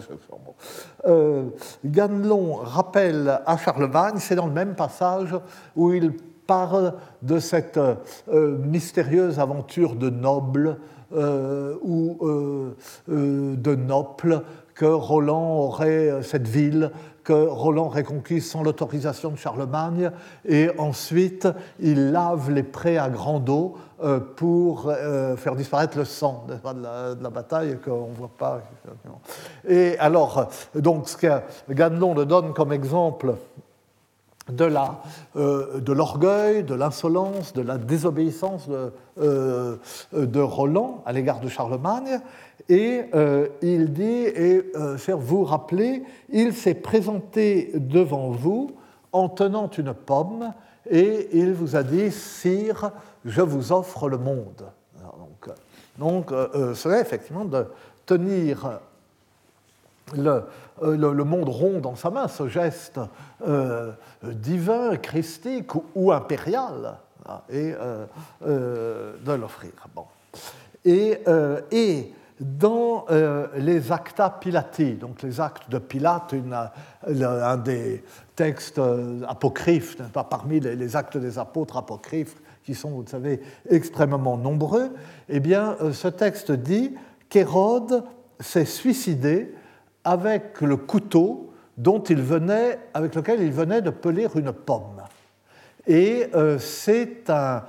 [1.86, 5.34] Ganelon rappelle à Charlemagne, c'est dans le même passage
[5.78, 6.12] où il
[6.46, 7.80] parle de cette
[8.28, 10.78] mystérieuse aventure de nobles
[11.12, 12.76] ou euh,
[13.10, 14.44] euh, de Naples,
[14.76, 16.92] que Roland aurait cette ville
[17.26, 20.10] que Roland aurait conquise sans l'autorisation de Charlemagne,
[20.46, 21.48] et ensuite
[21.80, 23.76] il lave les prés à grande eau
[24.38, 24.92] pour
[25.38, 26.56] faire disparaître le sang de
[27.22, 28.62] la, bataille qu'on ne voit pas.
[29.68, 31.28] Et alors, donc ce que
[31.70, 33.36] Ganelon le donne comme exemple euh,
[34.52, 39.78] de l'orgueil, de l'insolence, de la désobéissance de, euh,
[40.36, 42.20] Roland à l'égard de Charlemagne.
[42.68, 44.64] Et euh, il dit, et
[44.98, 48.72] faire vous rappeler, il s'est présenté devant vous
[49.12, 50.54] en tenant une pomme,
[50.90, 52.92] et il vous a dit, Sire,
[53.26, 54.66] je vous offre le monde.
[55.18, 55.56] donc,
[55.98, 56.32] donc
[56.76, 57.66] cela effectivement de
[58.06, 58.80] tenir
[60.16, 60.44] le,
[60.84, 63.00] euh, le, monde rond dans sa main, ce geste
[63.46, 63.92] euh,
[64.24, 66.98] divin, christique ou, impérial,
[67.50, 69.72] et euh, de l'offrir.
[69.96, 70.06] Bon.
[70.86, 71.20] Et,
[72.40, 73.06] dans
[73.58, 76.34] les Acta Pilati, donc les actes de Pilate,
[77.06, 78.02] un des
[78.34, 78.80] textes
[79.28, 84.90] apocryphes, pas parmi les, actes des apôtres apocryphes, qui sont, vous le savez, extrêmement nombreux,
[85.28, 86.96] eh bien, ce texte dit
[87.28, 88.06] qu'Hérode
[88.40, 89.54] s'est suicidé
[90.04, 95.02] avec le couteau dont il venait, avec lequel il venait de peler une pomme.
[95.88, 97.64] Et euh, c'est un,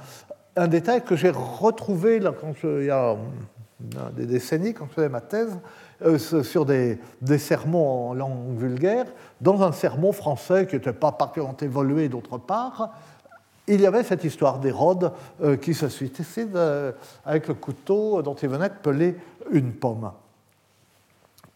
[0.66, 3.16] détail que j'ai retrouvé il y a
[4.12, 5.56] des décennies, quand je faisais ma thèse,
[6.02, 6.98] euh, sur des,
[7.38, 9.06] sermons en langue vulgaire,
[9.40, 12.90] dans un sermon français qui n'était pas particulièrement évolué d'autre part,
[13.68, 15.12] il y avait cette histoire d'Hérode
[15.42, 16.58] euh, qui se suicide
[17.24, 19.16] avec le couteau dont il venait de peler
[19.52, 20.10] une pomme.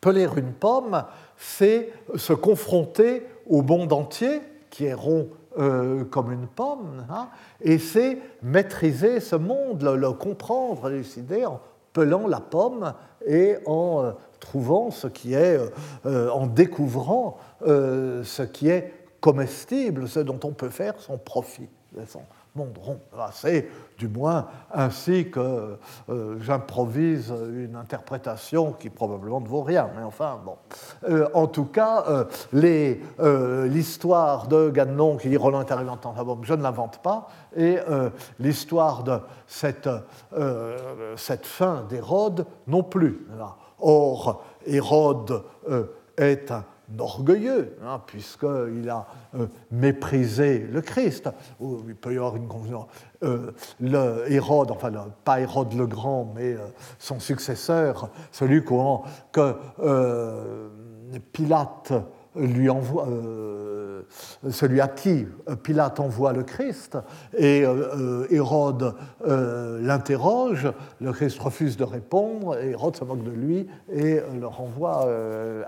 [0.04, 1.02] Peler une pomme,
[1.38, 7.28] c'est se confronter au monde entier, qui est rond euh, comme une pomme, hein,
[7.62, 11.58] et c'est maîtriser ce monde, le, comprendre, l'élucider en
[11.94, 12.92] pelant la pomme
[13.26, 15.58] et en euh, trouvant ce qui est,
[16.04, 21.70] euh, en découvrant ce qui est comestible, ce dont on peut faire son profit,
[23.32, 25.76] C'est du moins ainsi que
[26.08, 30.56] euh, j'improvise une interprétation qui probablement ne vaut rien, mais enfin, bon.
[31.08, 36.14] Euh, en tout cas, euh, l'histoire de Gannon qui dit Roland est arrivé en temps
[36.42, 37.78] je ne l'invente pas, et
[38.38, 39.88] l'histoire de cette,
[41.16, 43.26] cette fin d'Hérode non plus.
[43.80, 45.42] Or, Hérode
[46.16, 46.64] est un
[46.98, 51.28] orgueilleux, hein, puisqu'il a euh, méprisé le Christ.
[51.60, 52.86] il peut y avoir une confusion.
[53.22, 54.92] Euh, le Hérode, enfin
[55.24, 56.58] pas Hérode le Grand, mais euh,
[56.98, 58.62] son successeur, celui
[59.32, 59.56] que
[61.32, 61.92] Pilate
[62.36, 63.06] lui envoie,
[64.50, 65.26] celui à qui
[65.62, 66.98] Pilate envoie le Christ,
[67.36, 67.64] et
[68.30, 68.94] Hérode
[69.24, 75.08] l'interroge, le Christ refuse de répondre, et Hérode se moque de lui et le renvoie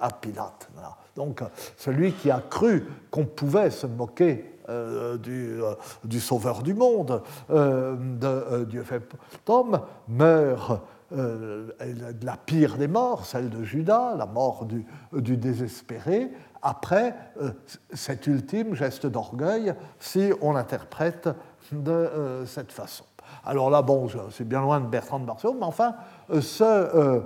[0.00, 0.68] à Pilate.
[1.16, 1.42] Donc
[1.76, 7.96] celui qui a cru qu'on pouvait se moquer euh, euh, du, sauveur du monde, euh,
[7.96, 9.02] de Dieu fait
[9.46, 10.80] homme, meurt
[11.12, 17.14] de la pire des morts, celle de Judas, la mort du, du désespéré, après
[17.92, 21.28] cet ultime geste d'orgueil, si on l'interprète
[21.70, 23.04] de cette façon.
[23.44, 25.94] Alors là, bon, c'est bien loin de Bertrand de Marceau, mais enfin,
[26.40, 27.22] ce,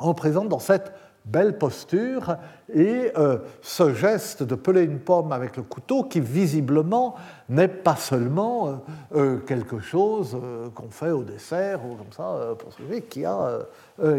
[0.00, 0.94] on présente dans cette
[1.24, 2.36] belle posture
[2.72, 7.14] et euh, ce geste de peler une pomme avec le couteau qui visiblement
[7.48, 8.72] n'est pas seulement euh,
[9.14, 10.36] euh, quelque chose
[10.74, 13.58] qu'on fait au dessert ou comme ça pour ce qui a,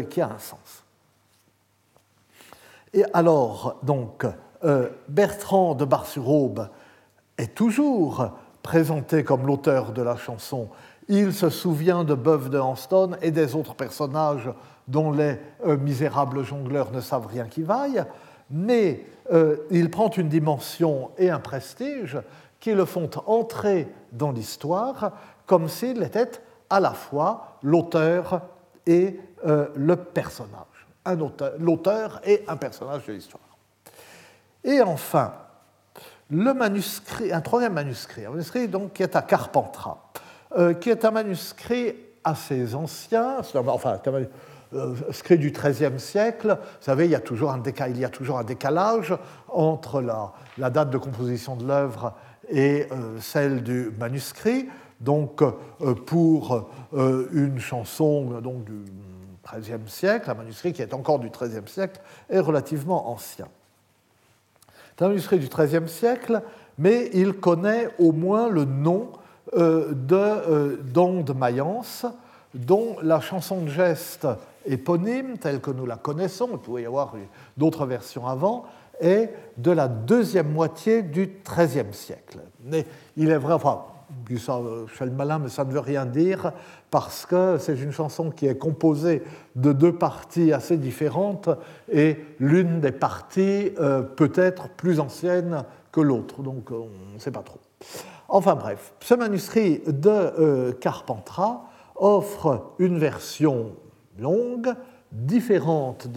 [0.08, 0.84] qui a un sens.
[2.92, 4.24] Et alors, donc,
[5.08, 6.68] Bertrand de Bar-sur-Aube
[7.36, 8.30] est toujours
[8.62, 10.68] présenté comme l'auteur de la chanson.
[11.08, 14.48] Il se souvient de Beuve de Hanston et des autres personnages
[14.88, 18.04] dont les euh, misérables jongleurs ne savent rien qui vaille,
[18.50, 22.18] mais euh, il prend une dimension et un prestige
[22.60, 25.12] qui le font entrer dans l'histoire
[25.46, 26.30] comme s'il était
[26.70, 28.42] à la fois l'auteur
[28.86, 30.86] et euh, le personnage,
[31.58, 33.42] l'auteur et un personnage de l'histoire.
[34.62, 35.34] Et enfin,
[36.30, 39.98] le manuscrit, un troisième manuscrit, un manuscrit donc, qui est à Carpentras,
[40.80, 43.98] qui est un manuscrit assez ancien, enfin,
[44.74, 49.16] manuscrit du XIIIe siècle, vous savez, il y a toujours un, décalage
[49.48, 52.14] entre la, la, date de composition de l'œuvre
[52.48, 54.68] et euh, celle du manuscrit.
[55.00, 58.84] Donc, euh, pour euh, une chanson donc, du
[59.44, 62.00] XIIIe siècle, un manuscrit qui est encore du XIIIe siècle,
[62.30, 63.48] est relativement ancien.
[64.96, 66.42] C'est un manuscrit du XIIIe siècle,
[66.78, 69.10] mais il connaît au moins le nom
[69.54, 72.06] de Don Mayence,
[72.54, 74.26] dont la chanson de geste
[74.66, 77.14] éponyme, telle que nous la connaissons, il pouvait y avoir
[77.56, 78.64] d'autres versions avant,
[79.00, 82.38] est de la deuxième moitié du XIIIe siècle.
[82.62, 82.86] Mais
[83.16, 83.82] il est vrai, enfin,
[84.28, 84.36] je
[84.86, 86.52] fais le malin, mais ça ne veut rien dire,
[86.90, 89.22] parce que c'est une chanson qui est composée
[89.56, 91.48] de deux parties assez différentes,
[91.90, 97.30] et l'une des parties euh, peut être plus ancienne que l'autre, donc on ne sait
[97.30, 97.60] pas trop.
[98.28, 101.62] Enfin bref, ce manuscrit de euh, Carpentras
[101.96, 103.72] offre une version
[104.18, 104.74] longue,
[105.12, 106.08] différente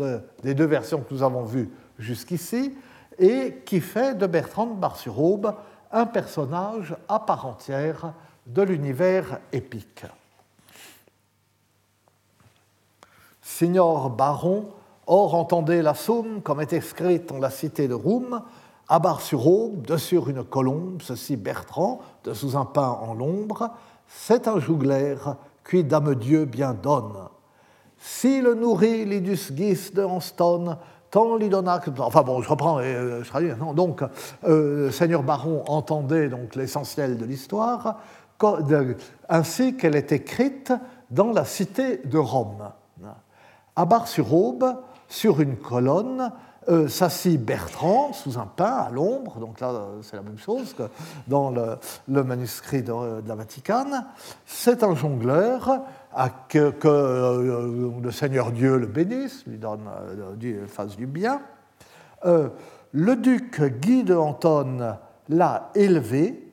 [0.44, 2.76] des deux versions que nous avons vues jusqu'ici,
[3.20, 5.54] et qui fait de Bertrand de Bar-sur-Aube
[5.92, 8.14] un personnage à part entière
[8.46, 10.06] de l'univers épique.
[13.42, 14.70] Signor Baron,
[15.08, 18.42] or entendez la somme comme est écrite dans la cité de Roum,
[18.90, 23.72] à Bar-sur-Aube, de sur une colombe, ceci Bertrand, de sous un pain en l'ombre,
[24.08, 25.36] c'est un jouglaire
[25.70, 27.28] qui dame Dieu bien donne
[28.00, 30.78] si le nourrit l'idus gis de Hanston,
[31.12, 33.52] tant l'idona Enfin bon, je reprends, euh, je traduis.
[33.76, 34.04] Donc,
[34.46, 37.98] euh, Seigneur Baron entendait donc l'essentiel de l'histoire,
[39.30, 40.74] ainsi qu'elle est écrite
[41.10, 42.70] dans la cité de Rome.
[43.76, 44.76] À Bar-sur-Aube,
[45.08, 46.32] sur une colonne,
[46.70, 49.72] euh, s'assit Bertrand sous un pin à l'ombre, donc là
[50.02, 50.84] c'est la même chose que
[51.28, 54.06] dans le, manuscrit de, de la Vaticane.
[54.46, 55.80] C'est un jongleur
[56.18, 61.42] à que, euh, le Seigneur Dieu le bénisse, lui donne, euh, fasse du bien.
[62.26, 62.50] Euh,
[62.92, 64.98] le duc Guy de Anton
[65.30, 66.52] l'a élevé,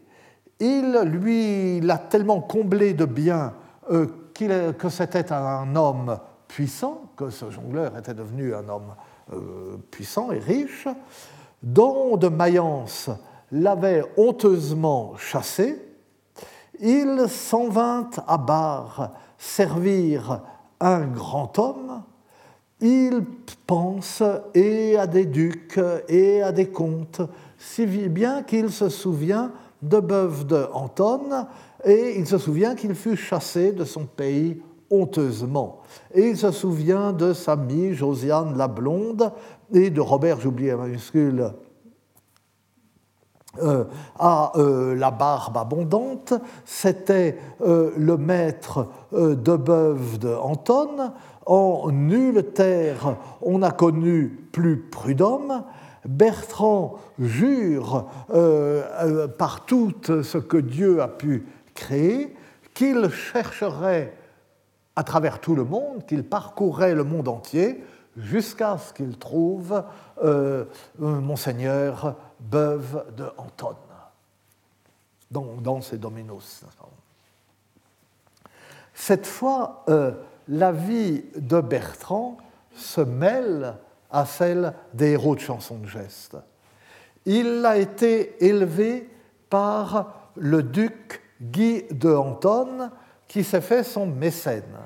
[0.61, 3.55] il lui l'a tellement comblé de biens
[3.89, 8.95] que c'était un homme puissant, que ce jongleur était devenu un homme
[9.91, 10.89] puissant et riche,
[11.63, 13.09] dont de Mayence
[13.51, 15.81] l'avait honteusement chassé,
[16.81, 19.13] il s'en vint à Bar
[19.45, 20.41] servir
[20.81, 22.03] un grand homme,
[22.81, 23.23] il
[23.67, 24.23] pense
[24.55, 27.23] et à des ducs et à des comtes,
[27.59, 31.47] si bien qu'il se souvient de Beuve de Anton
[31.85, 35.83] et il se souvient qu'il fut chassé de son pays honteusement.
[36.13, 39.31] Et il se souvient de sa amie Josiane la Blonde
[39.73, 41.53] et de Robert, j'oublie la majuscule,
[43.63, 43.85] euh,
[44.19, 46.35] à euh, la barbe abondante,
[46.65, 51.13] c'était euh, le maître de Beuve de Anton.
[51.47, 55.63] En nulle terre, on a connu plus prud'homme.
[56.07, 58.07] Bertrand jure
[59.39, 62.35] par tout ce que Dieu a pu créer
[62.75, 64.15] qu'il chercherait
[64.97, 67.83] à travers tout le monde, qu'il parcourrait le monde entier
[68.17, 69.83] jusqu'à ce qu'il trouve
[70.99, 72.17] Monseigneur
[72.51, 73.77] Beuve de Anton,
[75.31, 76.65] dans, dans ces dominos.
[78.93, 80.13] Cette fois, euh,
[80.49, 82.37] la vie de Bertrand
[82.75, 83.75] se mêle
[84.11, 86.37] à celle des héros de chansons de geste.
[87.27, 89.11] Il a été élevé
[89.49, 92.91] par le duc Guy de Anton,
[93.27, 94.79] qui s'est fait son mécène.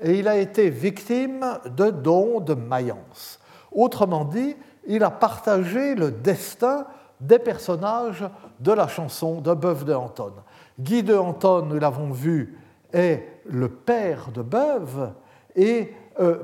[0.00, 3.40] Et il a été victime de dons de Mayence.
[3.72, 4.54] Autrement dit,
[4.86, 6.86] il a partagé le destin
[7.20, 8.24] des personnages
[8.60, 10.32] de la chanson de Beuve de Anton.
[10.78, 12.58] Guy de Anton, nous l'avons vu,
[12.92, 15.10] est le père de Beuve
[15.56, 15.92] et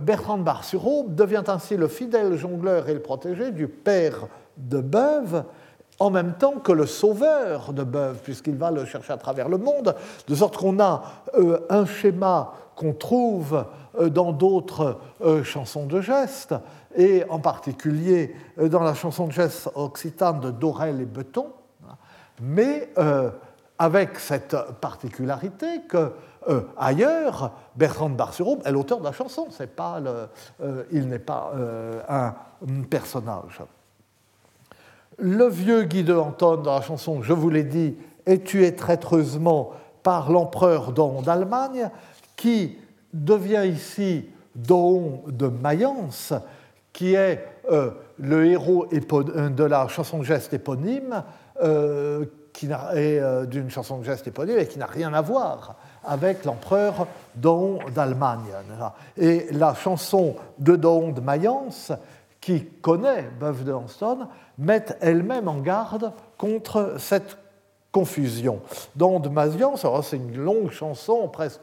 [0.01, 5.45] Bertrand de Bar-sur-Aube devient ainsi le fidèle jongleur et le protégé du père de Beuve,
[5.99, 9.59] en même temps que le sauveur de Beuve, puisqu'il va le chercher à travers le
[9.59, 9.95] monde,
[10.29, 11.03] de sorte qu'on a
[11.71, 13.65] un schéma qu'on trouve
[14.11, 14.99] dans d'autres
[15.45, 16.55] chansons de gestes,
[16.95, 21.49] et en particulier dans la chanson de gestes occitane de Dorel et Beton,
[22.41, 22.91] mais
[23.79, 26.13] avec cette particularité que
[26.49, 32.01] euh, ailleurs, Bertrand de est l'auteur de la chanson, pas euh, il n'est pas euh,
[32.09, 32.35] un
[32.83, 33.63] personnage.
[35.19, 39.73] Le vieux Guy de Anton dans la chanson, je vous l'ai dit, est tué traîtreusement
[40.03, 41.89] par l'empereur Don d'Allemagne,
[42.37, 42.77] qui
[43.13, 46.35] devient ici Don de Mayence,
[46.95, 47.45] qui est
[48.19, 51.23] le héros de la chanson de geste éponyme,
[52.63, 57.07] est euh, d'une chanson de geste éponyme et qui n'a rien à voir avec l'empereur
[57.35, 58.53] Don d'Allemagne.
[59.17, 61.93] Et la chanson de Don de Mayence,
[62.41, 64.29] qui connaît Beuve de Hanston,
[64.59, 67.39] met elle-même en garde contre cette
[67.95, 68.61] confusion.
[68.97, 71.61] Don de Mayence, c'est une longue chanson, presque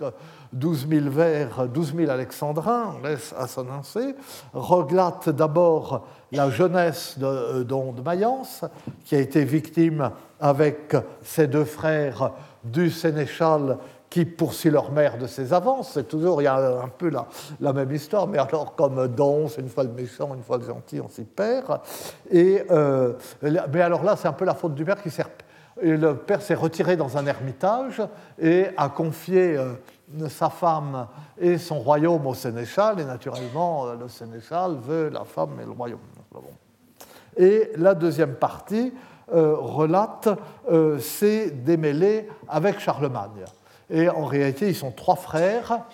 [0.53, 4.15] 12 000 vers, 12 000 alexandrins, on laisse assonancer,
[4.53, 8.63] relate d'abord la jeunesse de euh, Don de Mayence,
[9.03, 10.09] qui a été victime
[10.39, 12.31] avec ses deux frères
[12.63, 13.77] du sénéchal
[14.09, 15.91] qui poursuit leur mère de ses avances.
[15.93, 17.27] C'est toujours, il y a un peu la,
[17.59, 20.65] la, même histoire, mais alors comme Don, c'est une fois le méchant, une fois le
[20.65, 21.81] gentil, on s'y perd.
[22.29, 25.09] Et, euh, mais alors là, c'est un peu la faute du père qui
[25.81, 25.97] s'est...
[25.97, 28.01] Le père s'est retiré dans un ermitage
[28.39, 29.73] et a confié euh,
[30.29, 31.07] sa femme
[31.39, 35.71] et son royaume au sénéchal, et naturellement, euh, le sénéchal veut la femme et le
[35.71, 35.99] royaume.
[37.37, 38.93] Et la deuxième partie
[39.33, 40.27] euh, relate
[40.99, 43.45] ses démêlés avec Charlemagne.
[43.89, 45.85] Et en réalité, ils sont trois frères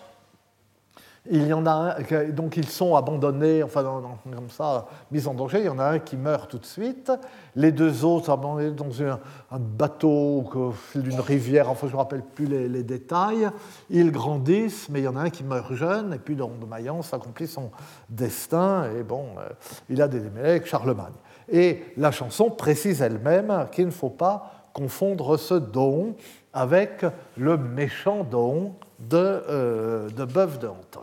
[1.30, 5.60] il y en a un, donc ils sont abandonnés, enfin comme ça, mis en danger.
[5.60, 7.12] Il y en a un qui meurt tout de suite.
[7.56, 9.20] Les deux autres abandonnés dans un,
[9.60, 11.70] bateau au fil d'une rivière.
[11.70, 13.50] Enfin, je ne me rappelle plus les, détails.
[13.90, 16.14] Ils grandissent, mais il y en a un qui meurt jeune.
[16.14, 17.72] Et puis, donc, Mayence accomplit son
[18.10, 18.90] destin.
[18.98, 19.50] Et bon, euh,
[19.90, 21.14] il a des démêlés avec Charlemagne.
[21.50, 26.16] Et la chanson précise elle-même qu'il ne faut pas confondre ce don
[26.54, 27.06] avec
[27.36, 31.02] le méchant don de, euh, de Beuve de Anton.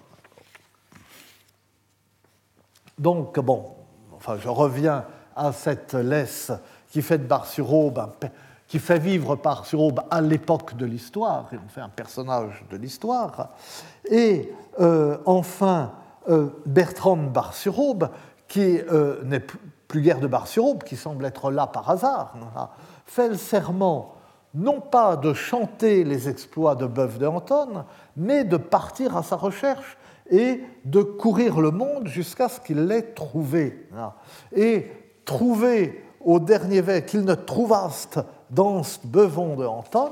[2.99, 3.64] Donc, bon,
[4.16, 5.05] enfin, je reviens
[5.36, 6.53] à cette laisse
[6.88, 8.09] qui fait de Bar-sur-Aube,
[8.68, 13.51] qui fait vivre Bar-sur-Aube à l'époque de l'histoire, et on fait un personnage de l'histoire.
[14.11, 15.92] Et euh, enfin,
[16.28, 18.09] euh, Bertrand Bar-sur-Aube,
[18.49, 19.45] qui euh, n'est
[19.88, 22.34] plus guère de Bar-sur-Aube, qui semble être là par hasard,
[23.07, 24.14] fait le serment
[24.55, 27.84] non pas de chanter les exploits de Beuve de Anton,
[28.16, 29.99] mais de partir à sa recherche
[30.31, 33.89] et de courir le monde jusqu'à ce qu'il l'ait trouvé.
[34.55, 34.91] Et
[35.25, 38.20] trouver au dernier vers, qu'il ne trouvaste
[38.51, 40.11] dans ce bevon de Anton,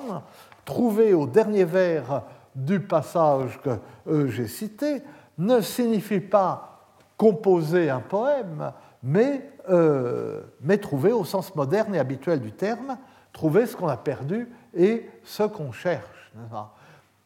[0.65, 2.23] trouver au dernier vers
[2.55, 3.71] du passage que
[4.09, 5.03] euh, j'ai cité,
[5.39, 6.73] ne signifie pas
[7.17, 12.99] composer un poème, mais, euh, mais trouver au sens moderne et habituel du terme,
[13.33, 16.33] trouver ce qu'on a perdu et ce qu'on cherche.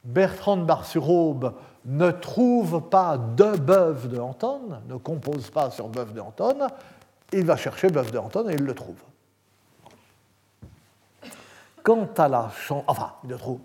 [0.06, 1.52] Bertrand de Bar-sur-Aube
[1.84, 6.68] ne trouve pas de bœuf de Anton, ne compose pas sur bœuf de Anton,
[7.32, 9.02] il va chercher bœuf de Anton et il le trouve.
[11.82, 13.58] Quant à la chanson, enfin, il le trouve.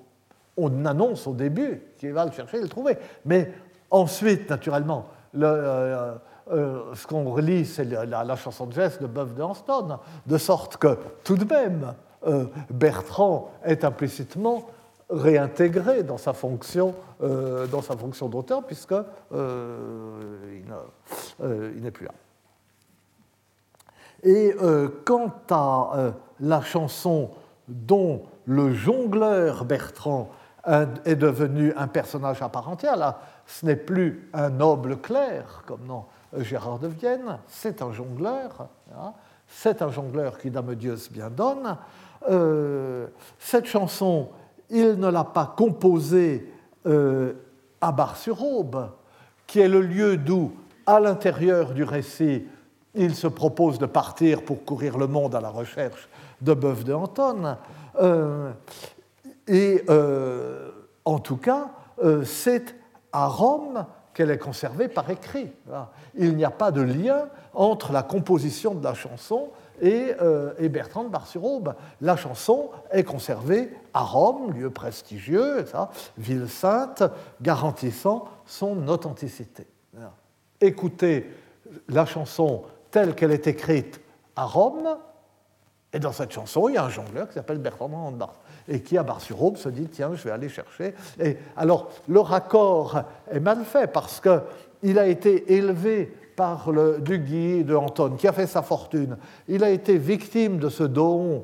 [0.57, 2.97] On annonce au début qu'il va le chercher et le trouver.
[3.25, 3.53] Mais
[3.91, 5.07] ensuite, naturellement,
[5.39, 6.15] euh,
[6.51, 10.77] euh, ce qu'on relit, c'est la, chanson de geste de Bœuf de Anton, de sorte
[10.77, 11.93] que, tout de même,
[12.25, 14.67] euh, Bertrand est implicitement
[15.11, 19.03] réintégré dans sa fonction, euh, dans sa fonction d'auteur, puisque euh,
[21.41, 22.13] euh, il n'est plus là.
[24.23, 24.55] Et
[25.03, 27.31] quant à la chanson
[27.67, 30.29] dont le jongleur Bertrand
[31.05, 35.87] est devenu un personnage à part entière, là, ce n'est plus un noble clerc, comme
[35.87, 36.07] dans
[36.37, 39.13] Gérard de Vienne, c'est un jongleur, hein.
[39.47, 41.75] c'est un jongleur qui Dame Dieu bien donne.
[43.39, 44.29] cette chanson
[44.71, 46.51] il ne l'a pas composé
[46.87, 47.33] euh,
[47.79, 48.89] à Bar-sur-Aube,
[49.45, 50.53] qui est le lieu d'où,
[50.85, 52.45] à l'intérieur du récit,
[52.95, 56.09] il se propose de partir pour courir le monde à la recherche
[56.41, 57.57] de Bœuf de Anton.
[58.01, 58.51] Euh,
[59.47, 60.71] et euh,
[61.05, 61.71] en tout cas,
[62.23, 62.75] c'est
[63.11, 65.51] à Rome qu'elle est conservée par écrit.
[66.15, 69.49] Il n'y a pas de lien entre la composition de la chanson
[69.81, 71.75] euh, et, Bertrand de Bar-sur-Aube.
[72.01, 75.65] La chanson est conservée à Rome, lieu prestigieux,
[76.17, 77.03] ville sainte,
[77.41, 79.67] garantissant son authenticité.
[80.59, 81.31] écouter
[81.87, 83.99] la chanson telle qu'elle est écrite
[84.35, 84.97] à Rome,
[85.93, 88.35] et dans cette chanson, il y a un jongleur qui s'appelle Bertrand Bar
[88.67, 90.93] et qui, à Bar-sur-Aube, se dit tiens, je vais aller chercher.
[91.19, 97.63] Et alors, le raccord est mal fait parce qu'il a été élevé par le Duguy
[97.63, 99.15] de Anton, qui a fait sa fortune.
[99.47, 101.43] Il a été victime de ce don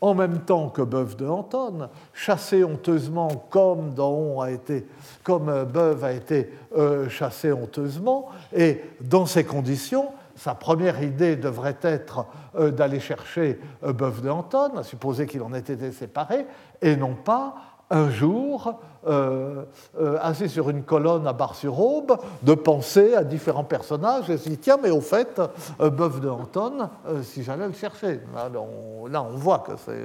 [0.00, 4.86] en même temps que Beuve de Anton, chassé honteusement comme Daon a été,
[5.24, 11.34] comme euh, Beuve a été euh, chassé honteusement, et dans ces conditions, sa première idée
[11.34, 12.24] devrait être
[12.54, 16.46] euh, d'aller chercher Beuve de Anton, à supposer qu'il en ait été séparé,
[16.80, 17.56] et non pas
[17.90, 18.78] un jour,
[19.08, 19.64] euh,
[19.98, 24.58] euh, assis sur une colonne à Bar-sur-Aube, de penser à différents personnages et se dit
[24.58, 25.40] tiens, mais au fait,
[25.80, 26.90] euh, Bœuf de Anton,
[27.22, 28.20] si j'allais le chercher.
[28.34, 30.04] Là on, voit que c'est,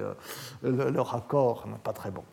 [0.64, 2.24] le, raccord n'est pas très bon.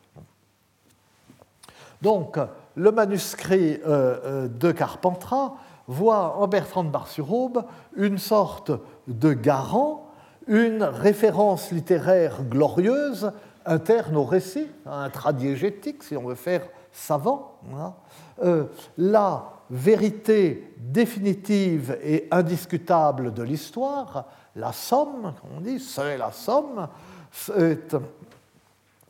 [2.02, 2.38] Donc,
[2.76, 5.54] le manuscrit de Carpentras
[5.86, 7.64] voit en Bertrand de Bar-sur-Aube
[7.96, 8.70] une sorte
[9.08, 10.06] de garant,
[10.46, 13.32] une référence littéraire glorieuse
[13.66, 17.58] interne au récit, un tradiégétique, si on veut faire savant.
[17.74, 17.94] Hein.
[18.42, 18.64] Euh,
[18.98, 26.88] la vérité définitive et indiscutable de l'histoire, la somme, comme on dit, c'est la somme,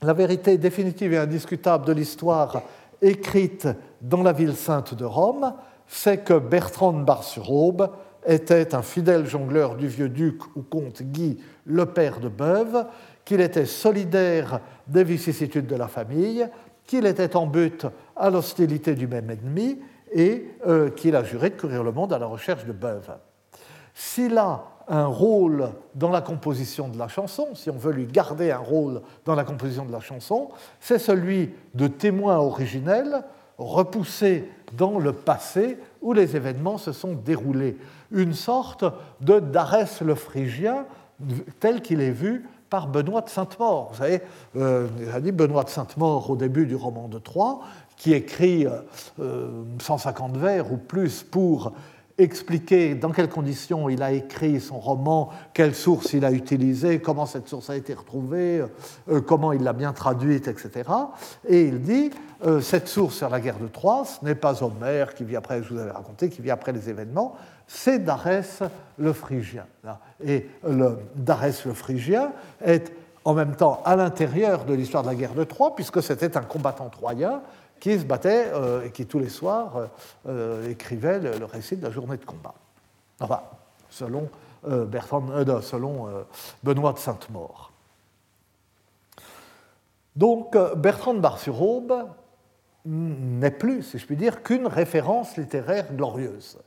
[0.03, 2.63] la vérité définitive et indiscutable de l'histoire
[3.01, 3.69] écrite
[4.01, 5.55] dans la ville sainte de Rome,
[5.87, 7.91] c'est que Bertrand de Bar-sur-Aube
[8.27, 12.87] était un fidèle jongleur du vieux duc ou comte Guy, le père de Beuve,
[13.31, 14.59] qu'il était solidaire
[14.89, 16.45] des vicissitudes de la famille,
[16.85, 19.79] qu'il était en but à l'hostilité du même ennemi
[20.13, 23.09] et euh, qu'il a juré de courir le monde à la recherche de Beuve.
[23.95, 28.51] S'il a un rôle dans la composition de la chanson, si on veut lui garder
[28.51, 30.49] un rôle dans la composition de la chanson,
[30.81, 33.23] c'est celui de témoin originel
[33.59, 37.77] repoussé dans le passé où les événements se sont déroulés.
[38.11, 38.85] Une sorte
[39.21, 40.85] de Darès le Phrygien
[41.61, 43.91] tel qu'il est vu par Benoît de Sainte-Maure.
[43.91, 44.23] Vous savez,
[44.57, 44.87] euh,
[45.21, 47.59] dit Benoît de Sainte-Maure au début du roman de Troyes,
[47.97, 48.67] qui écrit
[49.81, 51.73] 150 euh, vers ou plus pour
[52.23, 57.27] expliquer dans quelles conditions il a écrit son roman, quelle source il a utilisée, comment
[57.27, 58.63] cette source a été retrouvée,
[59.09, 60.89] euh, comment il l'a bien traduite, etc.
[61.49, 62.11] Et il dit,
[62.45, 65.63] euh, cette source sur la guerre de Troie, ce n'est pas Homère qui vit après,
[65.63, 67.35] je vous avais raconté, qui vit après les événements,
[67.73, 68.63] c'est Darès
[68.99, 69.65] le Phrygien.
[70.25, 70.51] Et
[71.15, 72.93] Darès le Phrygien est
[73.25, 76.43] en même temps à l'intérieur de l'histoire de la guerre de Troie, puisque c'était un
[76.43, 77.43] combattant troyen
[77.79, 79.87] qui se battait euh, et qui tous les soirs euh,
[80.29, 82.55] euh, écrivait le, récit de la journée de combat.
[83.21, 83.41] Enfin,
[83.89, 84.29] selon,
[84.65, 86.09] selon
[86.65, 87.71] Benoît de Sainte-Maure.
[90.17, 92.09] Donc Bertrand de Bar-sur-Aube
[92.85, 96.59] n'est plus, si je puis dire, qu'une référence littéraire glorieuse.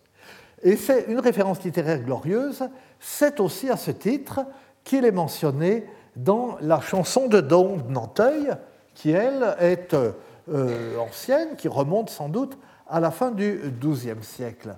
[0.63, 2.63] Et c'est une référence littéraire glorieuse,
[2.99, 4.41] c'est aussi à ce titre
[4.83, 5.85] qu'il est mentionné
[6.15, 8.51] dans la chanson de Don de Nanteuil,
[8.95, 12.57] qui, elle, est euh, ancienne, qui remonte sans doute
[12.87, 14.75] à la fin du XIIe siècle.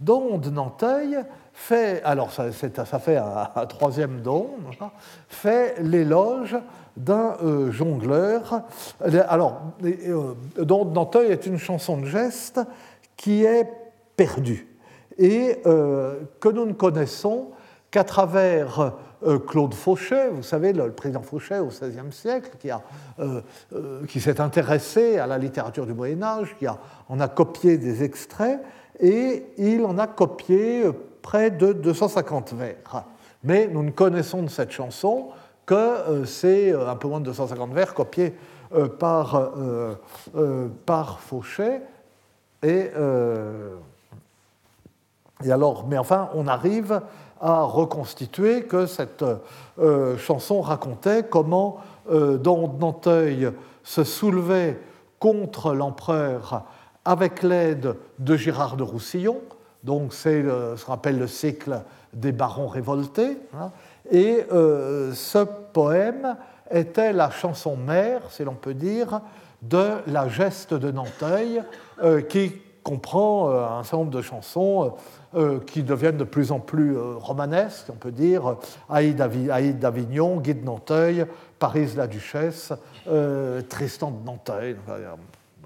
[0.00, 1.18] Don de Nanteuil
[1.52, 4.50] fait, alors ça, fait un, troisième don,
[5.28, 6.56] fait l'éloge
[6.96, 8.62] d'un euh, jongleur.
[9.28, 12.60] Alors, euh, Don de Nanteuil est une chanson de geste
[13.16, 13.68] qui est
[14.16, 14.75] perdue
[15.18, 17.48] et euh, que nous ne connaissons
[17.90, 18.92] qu'à travers
[19.26, 22.68] euh, Claude Fauchet, vous savez, le président Fauchet au XVIe siècle, qui,
[23.18, 23.40] euh,
[24.08, 28.02] qui s'est intéressé à la littérature du Moyen Âge, qui a, en a copié des
[28.02, 28.60] extraits,
[29.00, 30.84] et il en a copié
[31.22, 33.04] près de 250 vers.
[33.44, 35.28] Mais nous ne connaissons de cette chanson
[35.64, 38.34] que c'est un peu moins de 250 vers copiés
[38.98, 39.52] par,
[40.86, 41.82] par Fauchet.
[42.62, 42.90] Et
[45.44, 47.00] et alors, mais enfin, on arrive
[47.40, 49.24] à reconstituer que cette
[49.78, 51.78] euh, chanson racontait comment
[52.10, 53.50] euh, Nanteuil
[53.82, 54.78] se soulevait
[55.18, 56.64] contre l'empereur
[57.04, 59.40] avec l'aide de Girard de Roussillon,
[59.84, 61.82] donc c'est ce qu'on appelle le cycle
[62.12, 63.70] des barons révoltés, hein.
[64.10, 65.38] et euh, ce
[65.72, 66.36] poème
[66.70, 69.20] était la chanson mère, si l'on peut dire,
[69.62, 71.62] de la geste de Nanteuil,
[72.28, 72.52] qui
[72.86, 74.94] comprend un certain nombre de chansons
[75.34, 78.56] euh, qui deviennent de plus en plus euh, romanesques, on peut dire,
[78.88, 79.18] Aïd
[79.78, 81.26] d'Avignon, Guy de Nanteuil,
[81.58, 82.72] Paris la Duchesse,
[83.08, 84.76] euh, Tristan de Nanteuil,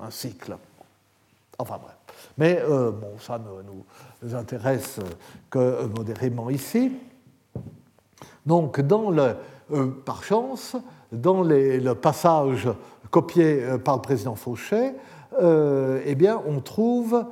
[0.03, 0.57] un cycle.
[1.59, 1.95] Enfin bref.
[2.39, 3.63] Mais bon, ça ne
[4.25, 4.99] nous intéresse
[5.51, 6.93] que modérément ici.
[8.47, 9.37] Donc, dans le,
[10.05, 10.75] par chance,
[11.13, 12.69] dans le passage
[13.11, 14.95] copié par le président Fauchet,
[15.39, 17.25] eh bien, on trouve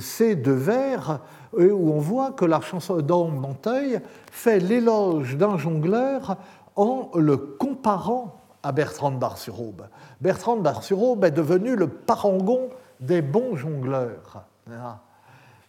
[0.00, 1.20] ces deux vers
[1.52, 4.00] où on voit que la chanson d'Homme Monteuil
[4.30, 6.36] fait l'éloge d'un jongleur
[6.76, 9.88] en le comparant à Bertrand de Bar-sur-Aube.
[10.20, 12.68] Bertrand de Bar-sur-Aube est devenu le parangon
[13.00, 14.44] des bons jongleurs.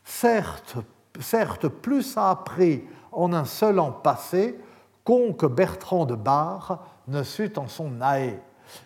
[0.03, 0.75] Certes,
[1.19, 4.59] certes, plus a appris en un seul an passé
[5.03, 8.39] qu'on que Bertrand de Bar ne sut en son naé.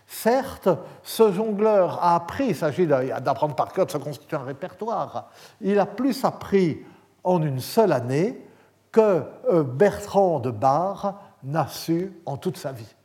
[0.08, 0.70] Certes,
[1.04, 5.30] ce jongleur a appris, il s'agit d'apprendre par cœur, de se constituer un répertoire,
[5.62, 6.84] il a plus appris
[7.24, 8.46] en une seule année
[8.92, 12.96] que euh, Bertrand de Bar n'a su en toute sa vie.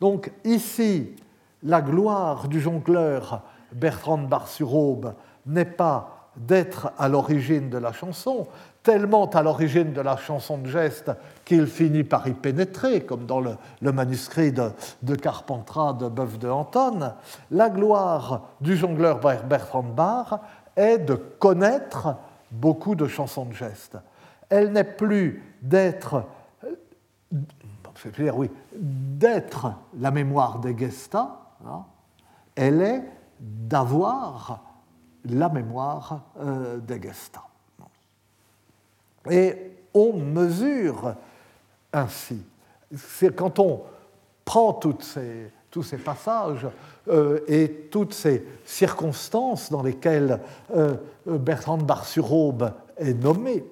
[0.00, 1.14] Donc ici,
[1.62, 5.14] la gloire du jongleur Bertrand de Bar-sur-Aube
[5.46, 8.46] n'est pas d'être à l'origine de la chanson,
[8.86, 11.10] tellement à l'origine de la chanson de geste
[11.44, 17.12] qu'il finit par y pénétrer, comme dans le, manuscrit de, Carpentras de Boeuf de Anton.
[17.50, 20.38] La gloire du jongleur Bertrand de Bar
[20.76, 22.14] est de connaître
[22.52, 23.98] beaucoup de chansons de geste.
[24.48, 26.22] Elle n'est plus d'être,
[28.16, 31.82] dire oui, d'être la mémoire des Gesta, hein.
[32.54, 33.02] elle est
[33.40, 34.62] d'avoir
[35.24, 37.42] la mémoire euh, des Gesta.
[39.30, 41.14] Et on mesure
[41.92, 42.42] ainsi.
[43.34, 43.82] Quand on
[44.44, 45.02] prend tous
[45.82, 46.66] ces passages
[47.08, 50.40] euh, et toutes ces circonstances dans lesquelles
[50.74, 50.94] euh,
[51.26, 53.64] Bertrand de Bar-sur-Aube est nommé,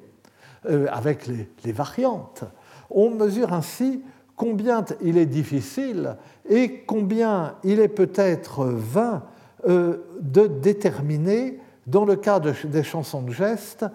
[0.67, 2.45] euh, avec les, variantes,
[2.91, 4.03] on mesure ainsi
[4.37, 6.17] combien il est difficile
[6.49, 9.23] et combien il est peut-être vain
[9.67, 13.87] de déterminer, dans le cas des chansons de geste,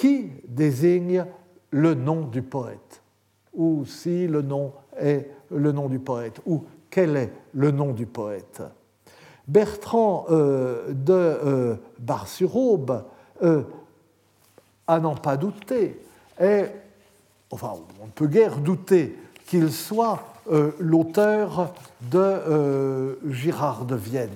[0.00, 1.26] qui désigne
[1.72, 3.02] le nom du poète,
[3.52, 8.06] ou si le nom est le nom du poète, ou quel est le nom du
[8.06, 8.62] poète?
[9.46, 13.04] Bertrand euh, de euh, Bar-sur-Aube,
[13.42, 13.62] euh,
[14.86, 16.00] à n'en pas douter,
[16.38, 16.74] est,
[17.50, 20.24] enfin, on ne peut guère douter qu'il soit
[20.78, 24.30] l'auteur de Girard de Vienne.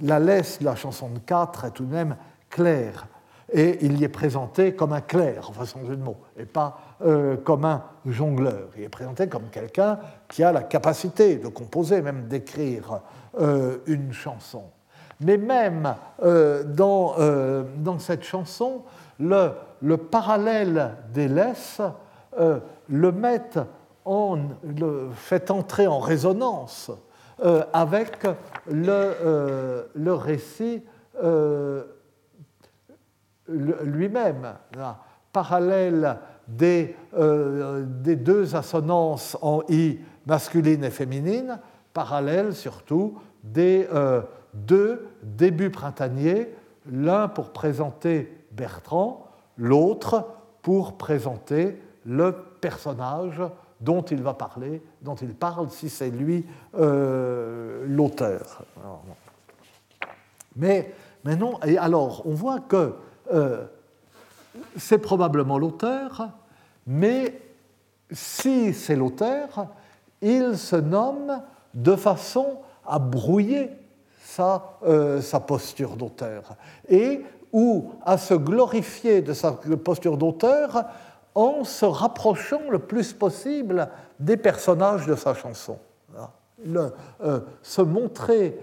[0.00, 2.16] La laisse de la chanson de 4 est tout de même
[2.48, 3.08] claire
[3.52, 6.78] et il y est présenté comme un clerc, en façon jeu de mots, et pas
[7.04, 8.68] euh, comme un jongleur.
[8.76, 9.98] Il est présenté comme quelqu'un
[10.28, 13.00] qui a la capacité de composer, même d'écrire
[13.38, 14.64] euh, une chanson.
[15.20, 17.14] Mais même euh, dans,
[17.76, 18.82] dans, cette chanson,
[19.20, 21.80] le, le parallèle des laisses
[22.88, 23.50] le met
[24.04, 26.90] en, le fait entrer en résonance
[27.72, 28.26] avec
[28.68, 30.82] le, le récit
[33.48, 34.54] lui-même,
[35.32, 41.58] parallèle des, euh, des, deux assonances en i masculine et féminine,
[41.92, 44.22] parallèle surtout des euh,
[44.54, 46.54] deux débuts printaniers,
[46.90, 49.26] l'un pour présenter Bertrand,
[49.56, 50.26] l'autre
[50.62, 53.42] pour présenter le personnage
[53.80, 56.46] dont il va parler, dont il parle si c'est lui
[56.78, 58.64] euh, l'auteur.
[60.54, 60.92] Mais
[61.24, 62.94] non, et alors on voit que
[63.32, 63.64] euh,
[64.76, 66.28] c'est probablement l'auteur,
[66.86, 67.40] mais
[68.10, 69.68] si c'est l'auteur,
[70.20, 71.40] il se nomme
[71.74, 73.70] de façon à brouiller
[74.22, 76.56] sa, euh, sa posture d'auteur,
[76.88, 77.22] et
[77.52, 80.84] ou à se glorifier de sa posture d'auteur
[81.34, 83.88] en se rapprochant le plus possible
[84.20, 85.78] des personnages de sa chanson.
[86.64, 88.58] Euh, se montrer,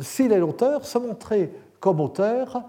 [0.00, 2.64] s'il est l'auteur, se montrer comme auteur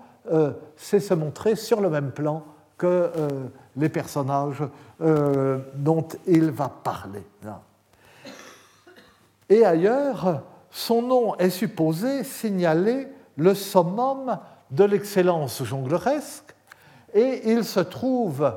[0.77, 2.43] c'est se montrer sur le même plan
[2.77, 3.27] que euh,
[3.75, 4.63] les personnages
[5.01, 7.23] euh, dont il va parler.
[9.49, 13.07] Et ailleurs, son nom est supposé signaler
[13.37, 14.37] le summum
[14.71, 16.55] de l'excellence jongleresque,
[17.13, 18.53] et il se trouve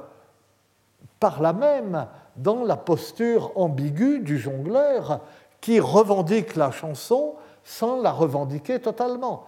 [1.20, 2.06] par là même
[2.36, 5.20] dans la posture ambiguë du jongleur
[5.60, 9.44] qui revendique la chanson sans la revendiquer totalement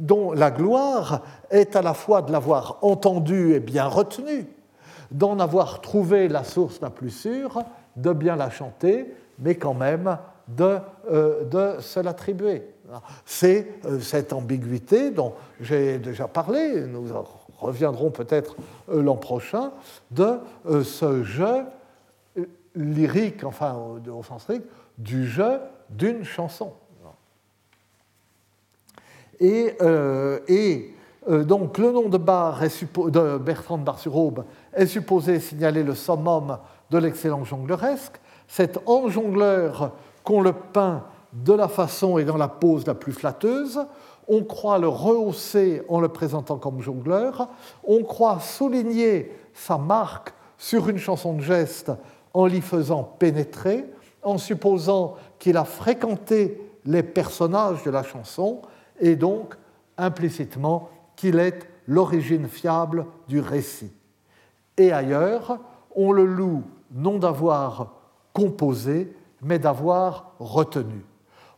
[0.00, 4.46] dont la gloire est à la fois de l'avoir entendu et bien retenu,
[5.10, 7.62] d'en avoir trouvé la source la plus sûre,
[7.96, 10.78] de bien la chanter, mais quand même de,
[11.10, 12.62] euh, se l'attribuer.
[13.24, 17.06] C'est euh, cette ambiguïté dont j'ai déjà parlé, nous
[17.58, 18.56] reviendrons peut-être
[18.90, 19.72] euh, l'an prochain,
[20.10, 20.38] de
[20.82, 21.64] ce jeu
[22.74, 24.64] lyrique, enfin au sens strict,
[24.98, 26.72] du jeu d'une chanson.
[29.40, 30.38] Et, euh,
[31.28, 36.58] euh, donc le nom de, Bar de Bertrand de Bar-sur-Aube est supposé signaler le summum
[36.90, 38.20] de l'excellent jongleresque.
[38.86, 39.92] Ange jongleur
[40.24, 43.80] qu'on le peint de la façon et dans la pose la plus flatteuse,
[44.28, 47.48] on croit le rehausser en le présentant comme jongleur,
[47.84, 51.92] on croit souligner sa marque sur une chanson de geste
[52.34, 53.84] en l'y faisant pénétrer,
[54.22, 58.62] en supposant qu'il a fréquenté les personnages de la chanson
[59.00, 59.54] et donc
[59.98, 63.92] implicitement qu'il est l'origine fiable du récit.
[64.76, 65.58] Et ailleurs,
[65.94, 67.92] on le loue non d'avoir
[68.32, 71.04] composé, mais d'avoir retenu.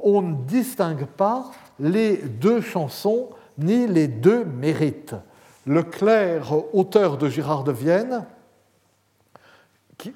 [0.01, 5.15] On ne distingue pas les deux chansons ni les deux mérites.
[5.67, 8.25] Le clerc, auteur de Girard de Vienne,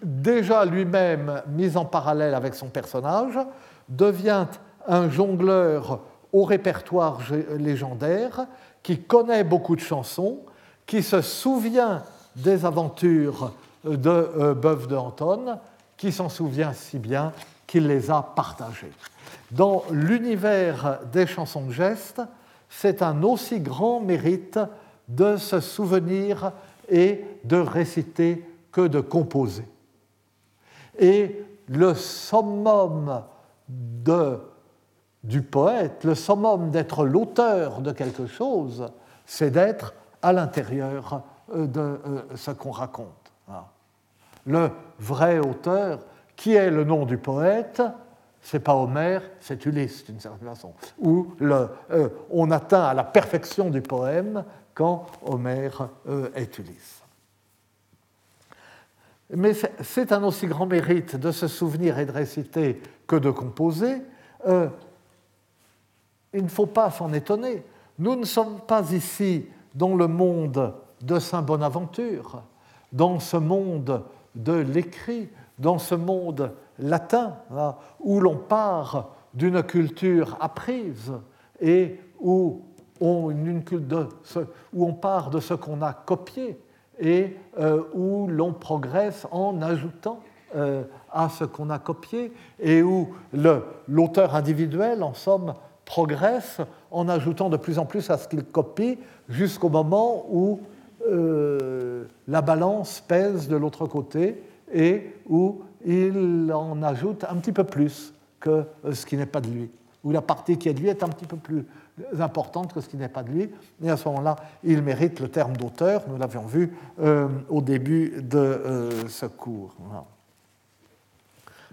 [0.02, 3.38] déjà lui-même mis en parallèle avec son personnage,
[3.88, 4.46] devient
[4.88, 6.00] un jongleur
[6.32, 7.20] au répertoire
[7.58, 8.46] légendaire,
[8.82, 10.40] qui connaît beaucoup de chansons,
[10.86, 12.02] qui se souvient
[12.36, 13.52] des aventures
[13.84, 15.58] de euh, Beuve de Anton,
[15.96, 17.32] qui s'en souvient si bien
[17.66, 18.92] qu'il les a partagées.
[19.50, 22.20] Dans l'univers des chansons de geste,
[22.68, 24.58] c'est un aussi grand mérite
[25.08, 26.52] de se souvenir
[26.88, 29.66] et de réciter que de composer.
[30.98, 33.22] Et le summum
[33.68, 34.38] de,
[35.26, 38.86] du poète, le summum d'être l'auteur de quelque chose,
[39.24, 41.22] c'est d'être à l'intérieur
[41.52, 43.10] euh, de euh, ce qu'on raconte.
[44.48, 44.70] Le
[45.00, 45.98] vrai auteur,
[46.36, 47.82] qui est le nom du poète,
[48.40, 50.72] c'est pas Homère, c'est Ulysse d'une certaine façon,
[51.40, 55.88] le, euh, on atteint à la perfection du poème quand Homère
[56.36, 57.02] est Ulysse.
[59.34, 64.02] Mais c'est un aussi grand mérite de se souvenir et de réciter que de composer.
[66.32, 67.64] Il ne faut pas s'en étonner.
[67.98, 72.42] Nous ne sommes pas ici dans le monde de Saint Bonaventure,
[72.92, 74.02] dans ce monde
[74.34, 77.36] de l'écrit, dans ce monde latin,
[78.00, 81.12] où l'on part d'une culture apprise
[81.60, 82.62] et où
[83.00, 86.60] on part de ce qu'on a copié
[86.98, 90.20] et euh, où l'on progresse en ajoutant
[90.54, 93.14] euh, à ce qu'on a copié et où
[93.86, 95.54] l'auteur individuel, en somme,
[95.86, 96.58] progresse
[96.90, 98.98] en ajoutant de plus en plus à ce qu'il copie
[99.30, 100.60] jusqu'au moment où
[101.08, 104.42] euh, la balance pèse de l'autre côté
[104.74, 109.48] et où il en ajoute un petit peu plus que ce qui n'est pas de
[109.48, 109.70] lui,
[110.04, 111.64] où la partie qui est de lui est un petit peu plus
[112.18, 113.50] importante que ce qui n'est pas de lui.
[113.82, 118.20] Et à ce moment-là, il mérite le terme d'auteur, nous l'avions vu euh, au début
[118.22, 119.74] de euh, ce cours.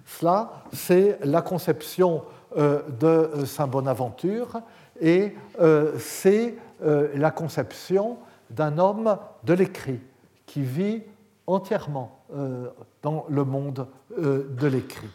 [0.06, 4.62] Cela, c'est la conception euh, de Saint Bonaventure
[5.02, 5.36] et
[5.98, 8.18] c'est la conception
[8.50, 10.00] d'un homme de l'écrit
[10.46, 11.02] qui vit
[11.48, 12.20] entièrement
[13.02, 13.88] dans le monde
[14.18, 15.10] de l'écrit.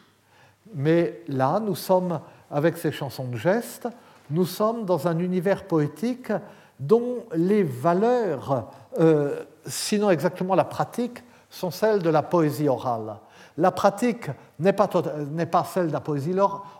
[0.74, 2.20] Mais là, nous sommes,
[2.50, 3.88] avec ces chansons de gestes,
[4.30, 6.32] nous sommes dans un univers poétique
[6.78, 8.70] dont les valeurs,
[9.00, 13.16] euh, sinon exactement la pratique, sont celles de la poésie orale.
[13.58, 16.34] La pratique n'est pas, pas, celle de la poésie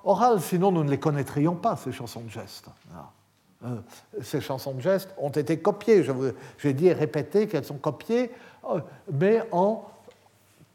[0.05, 2.69] orale, sinon nous ne les connaîtrions pas, ces chansons de gestes.
[3.65, 3.77] Euh,
[4.23, 6.07] ces chansons de gestes ont été copiées,
[6.59, 8.31] j'ai dit et répété qu'elles sont copiées,
[8.71, 8.81] euh,
[9.13, 9.85] mais en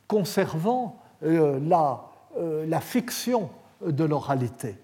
[0.07, 2.01] conservant la,
[2.37, 3.49] la fiction
[3.81, 4.77] de l'oralité.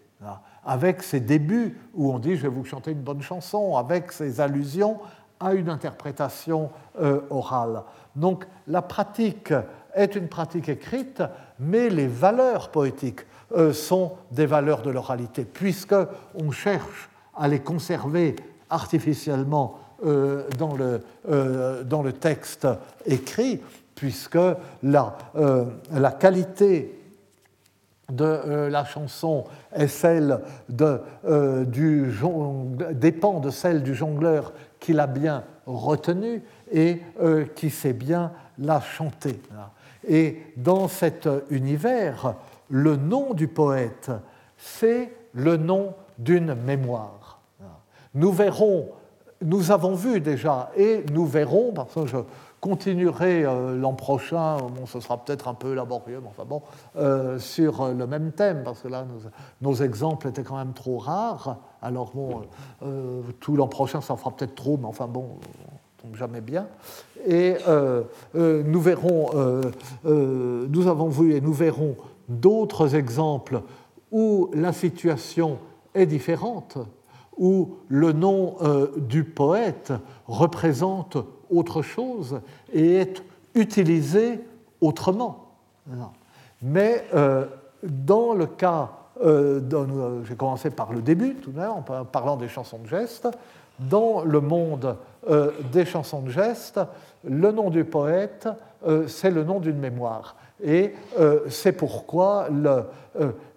[0.66, 4.40] Avec ses débuts où on dit je vais vous chanter une bonne chanson, avec ses
[4.40, 5.00] allusions
[5.40, 6.70] à une interprétation
[7.02, 7.84] euh, orale.
[8.16, 9.54] Donc la pratique
[9.94, 11.24] est une pratique écrite,
[11.60, 13.22] mais les valeurs poétiques
[13.52, 15.96] euh, sont des valeurs de l'oralité, puisque
[16.36, 18.36] on cherche à les conserver
[18.70, 21.02] artificiellement euh, dans, le,
[21.84, 22.68] dans, le, texte
[23.06, 23.62] écrit,
[23.96, 24.38] puisque
[24.84, 25.18] la,
[25.92, 27.00] la qualité
[28.12, 32.12] de euh, la chanson est celle de, euh, du
[32.92, 38.82] dépend de celle du jongleur qui l'a bien retenue et euh, qui sait bien la
[38.82, 39.40] chanter.
[40.10, 42.36] Et dans cet univers,
[42.70, 44.12] le nom du poète,
[44.58, 47.40] c'est le nom d'une mémoire.
[48.16, 48.90] Nous verrons,
[49.42, 52.18] nous avons vu déjà, et nous verrons, parce que je,
[52.60, 56.62] continuerai euh, l'an prochain, bon, ce sera peut-être un peu laborieux, mais enfin bon,
[56.98, 59.06] euh, sur le même thème, parce que là,
[59.62, 61.58] nos, exemples étaient quand même trop rares.
[61.82, 62.42] Alors bon,
[62.84, 65.38] euh, tout l'an prochain, ça fera peut-être trop, mais enfin bon,
[65.72, 65.79] on
[66.14, 66.68] jamais bien.
[67.28, 67.56] Et
[68.34, 69.30] nous verrons,
[70.04, 71.96] nous avons vu et nous verrons
[72.28, 73.62] d'autres exemples
[74.12, 75.60] où la situation
[75.94, 76.78] est différente,
[77.38, 78.56] où le nom
[78.98, 79.94] du poète
[80.28, 81.18] représente
[81.50, 82.42] autre chose
[82.74, 83.24] et est
[83.56, 84.40] utilisé
[84.82, 85.56] autrement.
[86.62, 87.46] Mais euh,
[87.84, 88.92] dans le cas
[89.22, 93.28] j'ai commencé par le début, tout de même, en parlant des chansons de geste.
[93.80, 94.98] Dans le monde
[95.72, 96.80] des chansons de geste,
[97.24, 98.48] le nom du poète,
[99.08, 100.36] c'est le nom d'une mémoire.
[100.64, 100.94] Et
[101.50, 102.48] c'est pourquoi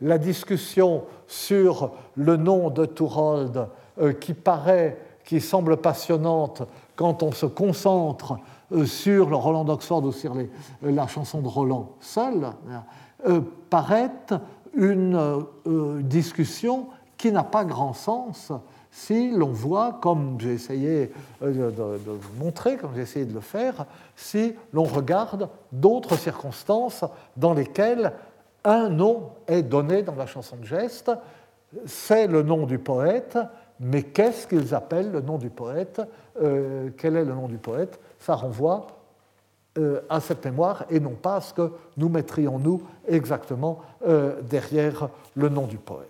[0.00, 3.68] la discussion sur le nom de Tourold,
[4.20, 6.62] qui paraît, qui semble passionnante
[6.96, 8.38] quand on se concentre
[8.72, 10.46] euh, sur le Roland d'Oxford ou sur euh,
[10.82, 12.52] la chanson de Roland seul,
[13.26, 14.10] euh, paraît
[14.74, 15.44] une
[16.00, 16.86] discussion
[17.18, 18.52] qui n'a pas grand sens
[18.92, 21.72] si l'on voit, comme j'ai essayé de,
[22.06, 27.04] vous montrer, comme j'ai essayé de le faire, si l'on regarde d'autres circonstances
[27.36, 28.12] dans lesquelles
[28.64, 31.10] un nom est donné dans la chanson de geste,
[31.86, 33.38] c'est le nom du poète,
[33.80, 36.00] mais qu'est-ce qu'ils appellent le nom du poète
[36.38, 38.86] Quel est le nom du poète ça renvoie
[39.78, 44.40] euh, à cette mémoire et non pas à ce que nous mettrions nous exactement euh,
[44.42, 46.08] derrière le nom du poète.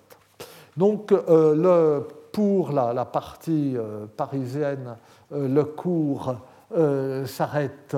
[0.76, 3.76] Donc euh, le, pour la, partie
[4.16, 4.96] parisienne,
[5.30, 6.34] le cours
[7.26, 7.96] s'arrête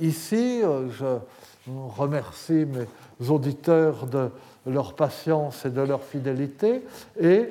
[0.00, 0.60] ici.
[0.62, 1.18] Je
[1.96, 4.30] remercie mes auditeurs de
[4.66, 6.82] leur patience et de leur fidélité.
[7.18, 7.48] Et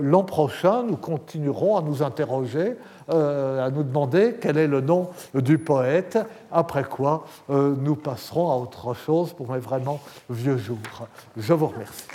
[0.00, 2.76] l'an prochain, nous continuerons à nous interroger
[3.08, 6.18] euh, à nous demander quel est le nom du poète,
[6.50, 11.06] après quoi euh, nous passerons à autre chose pour mes vraiment vieux jours.
[11.36, 12.08] Je vous remercie.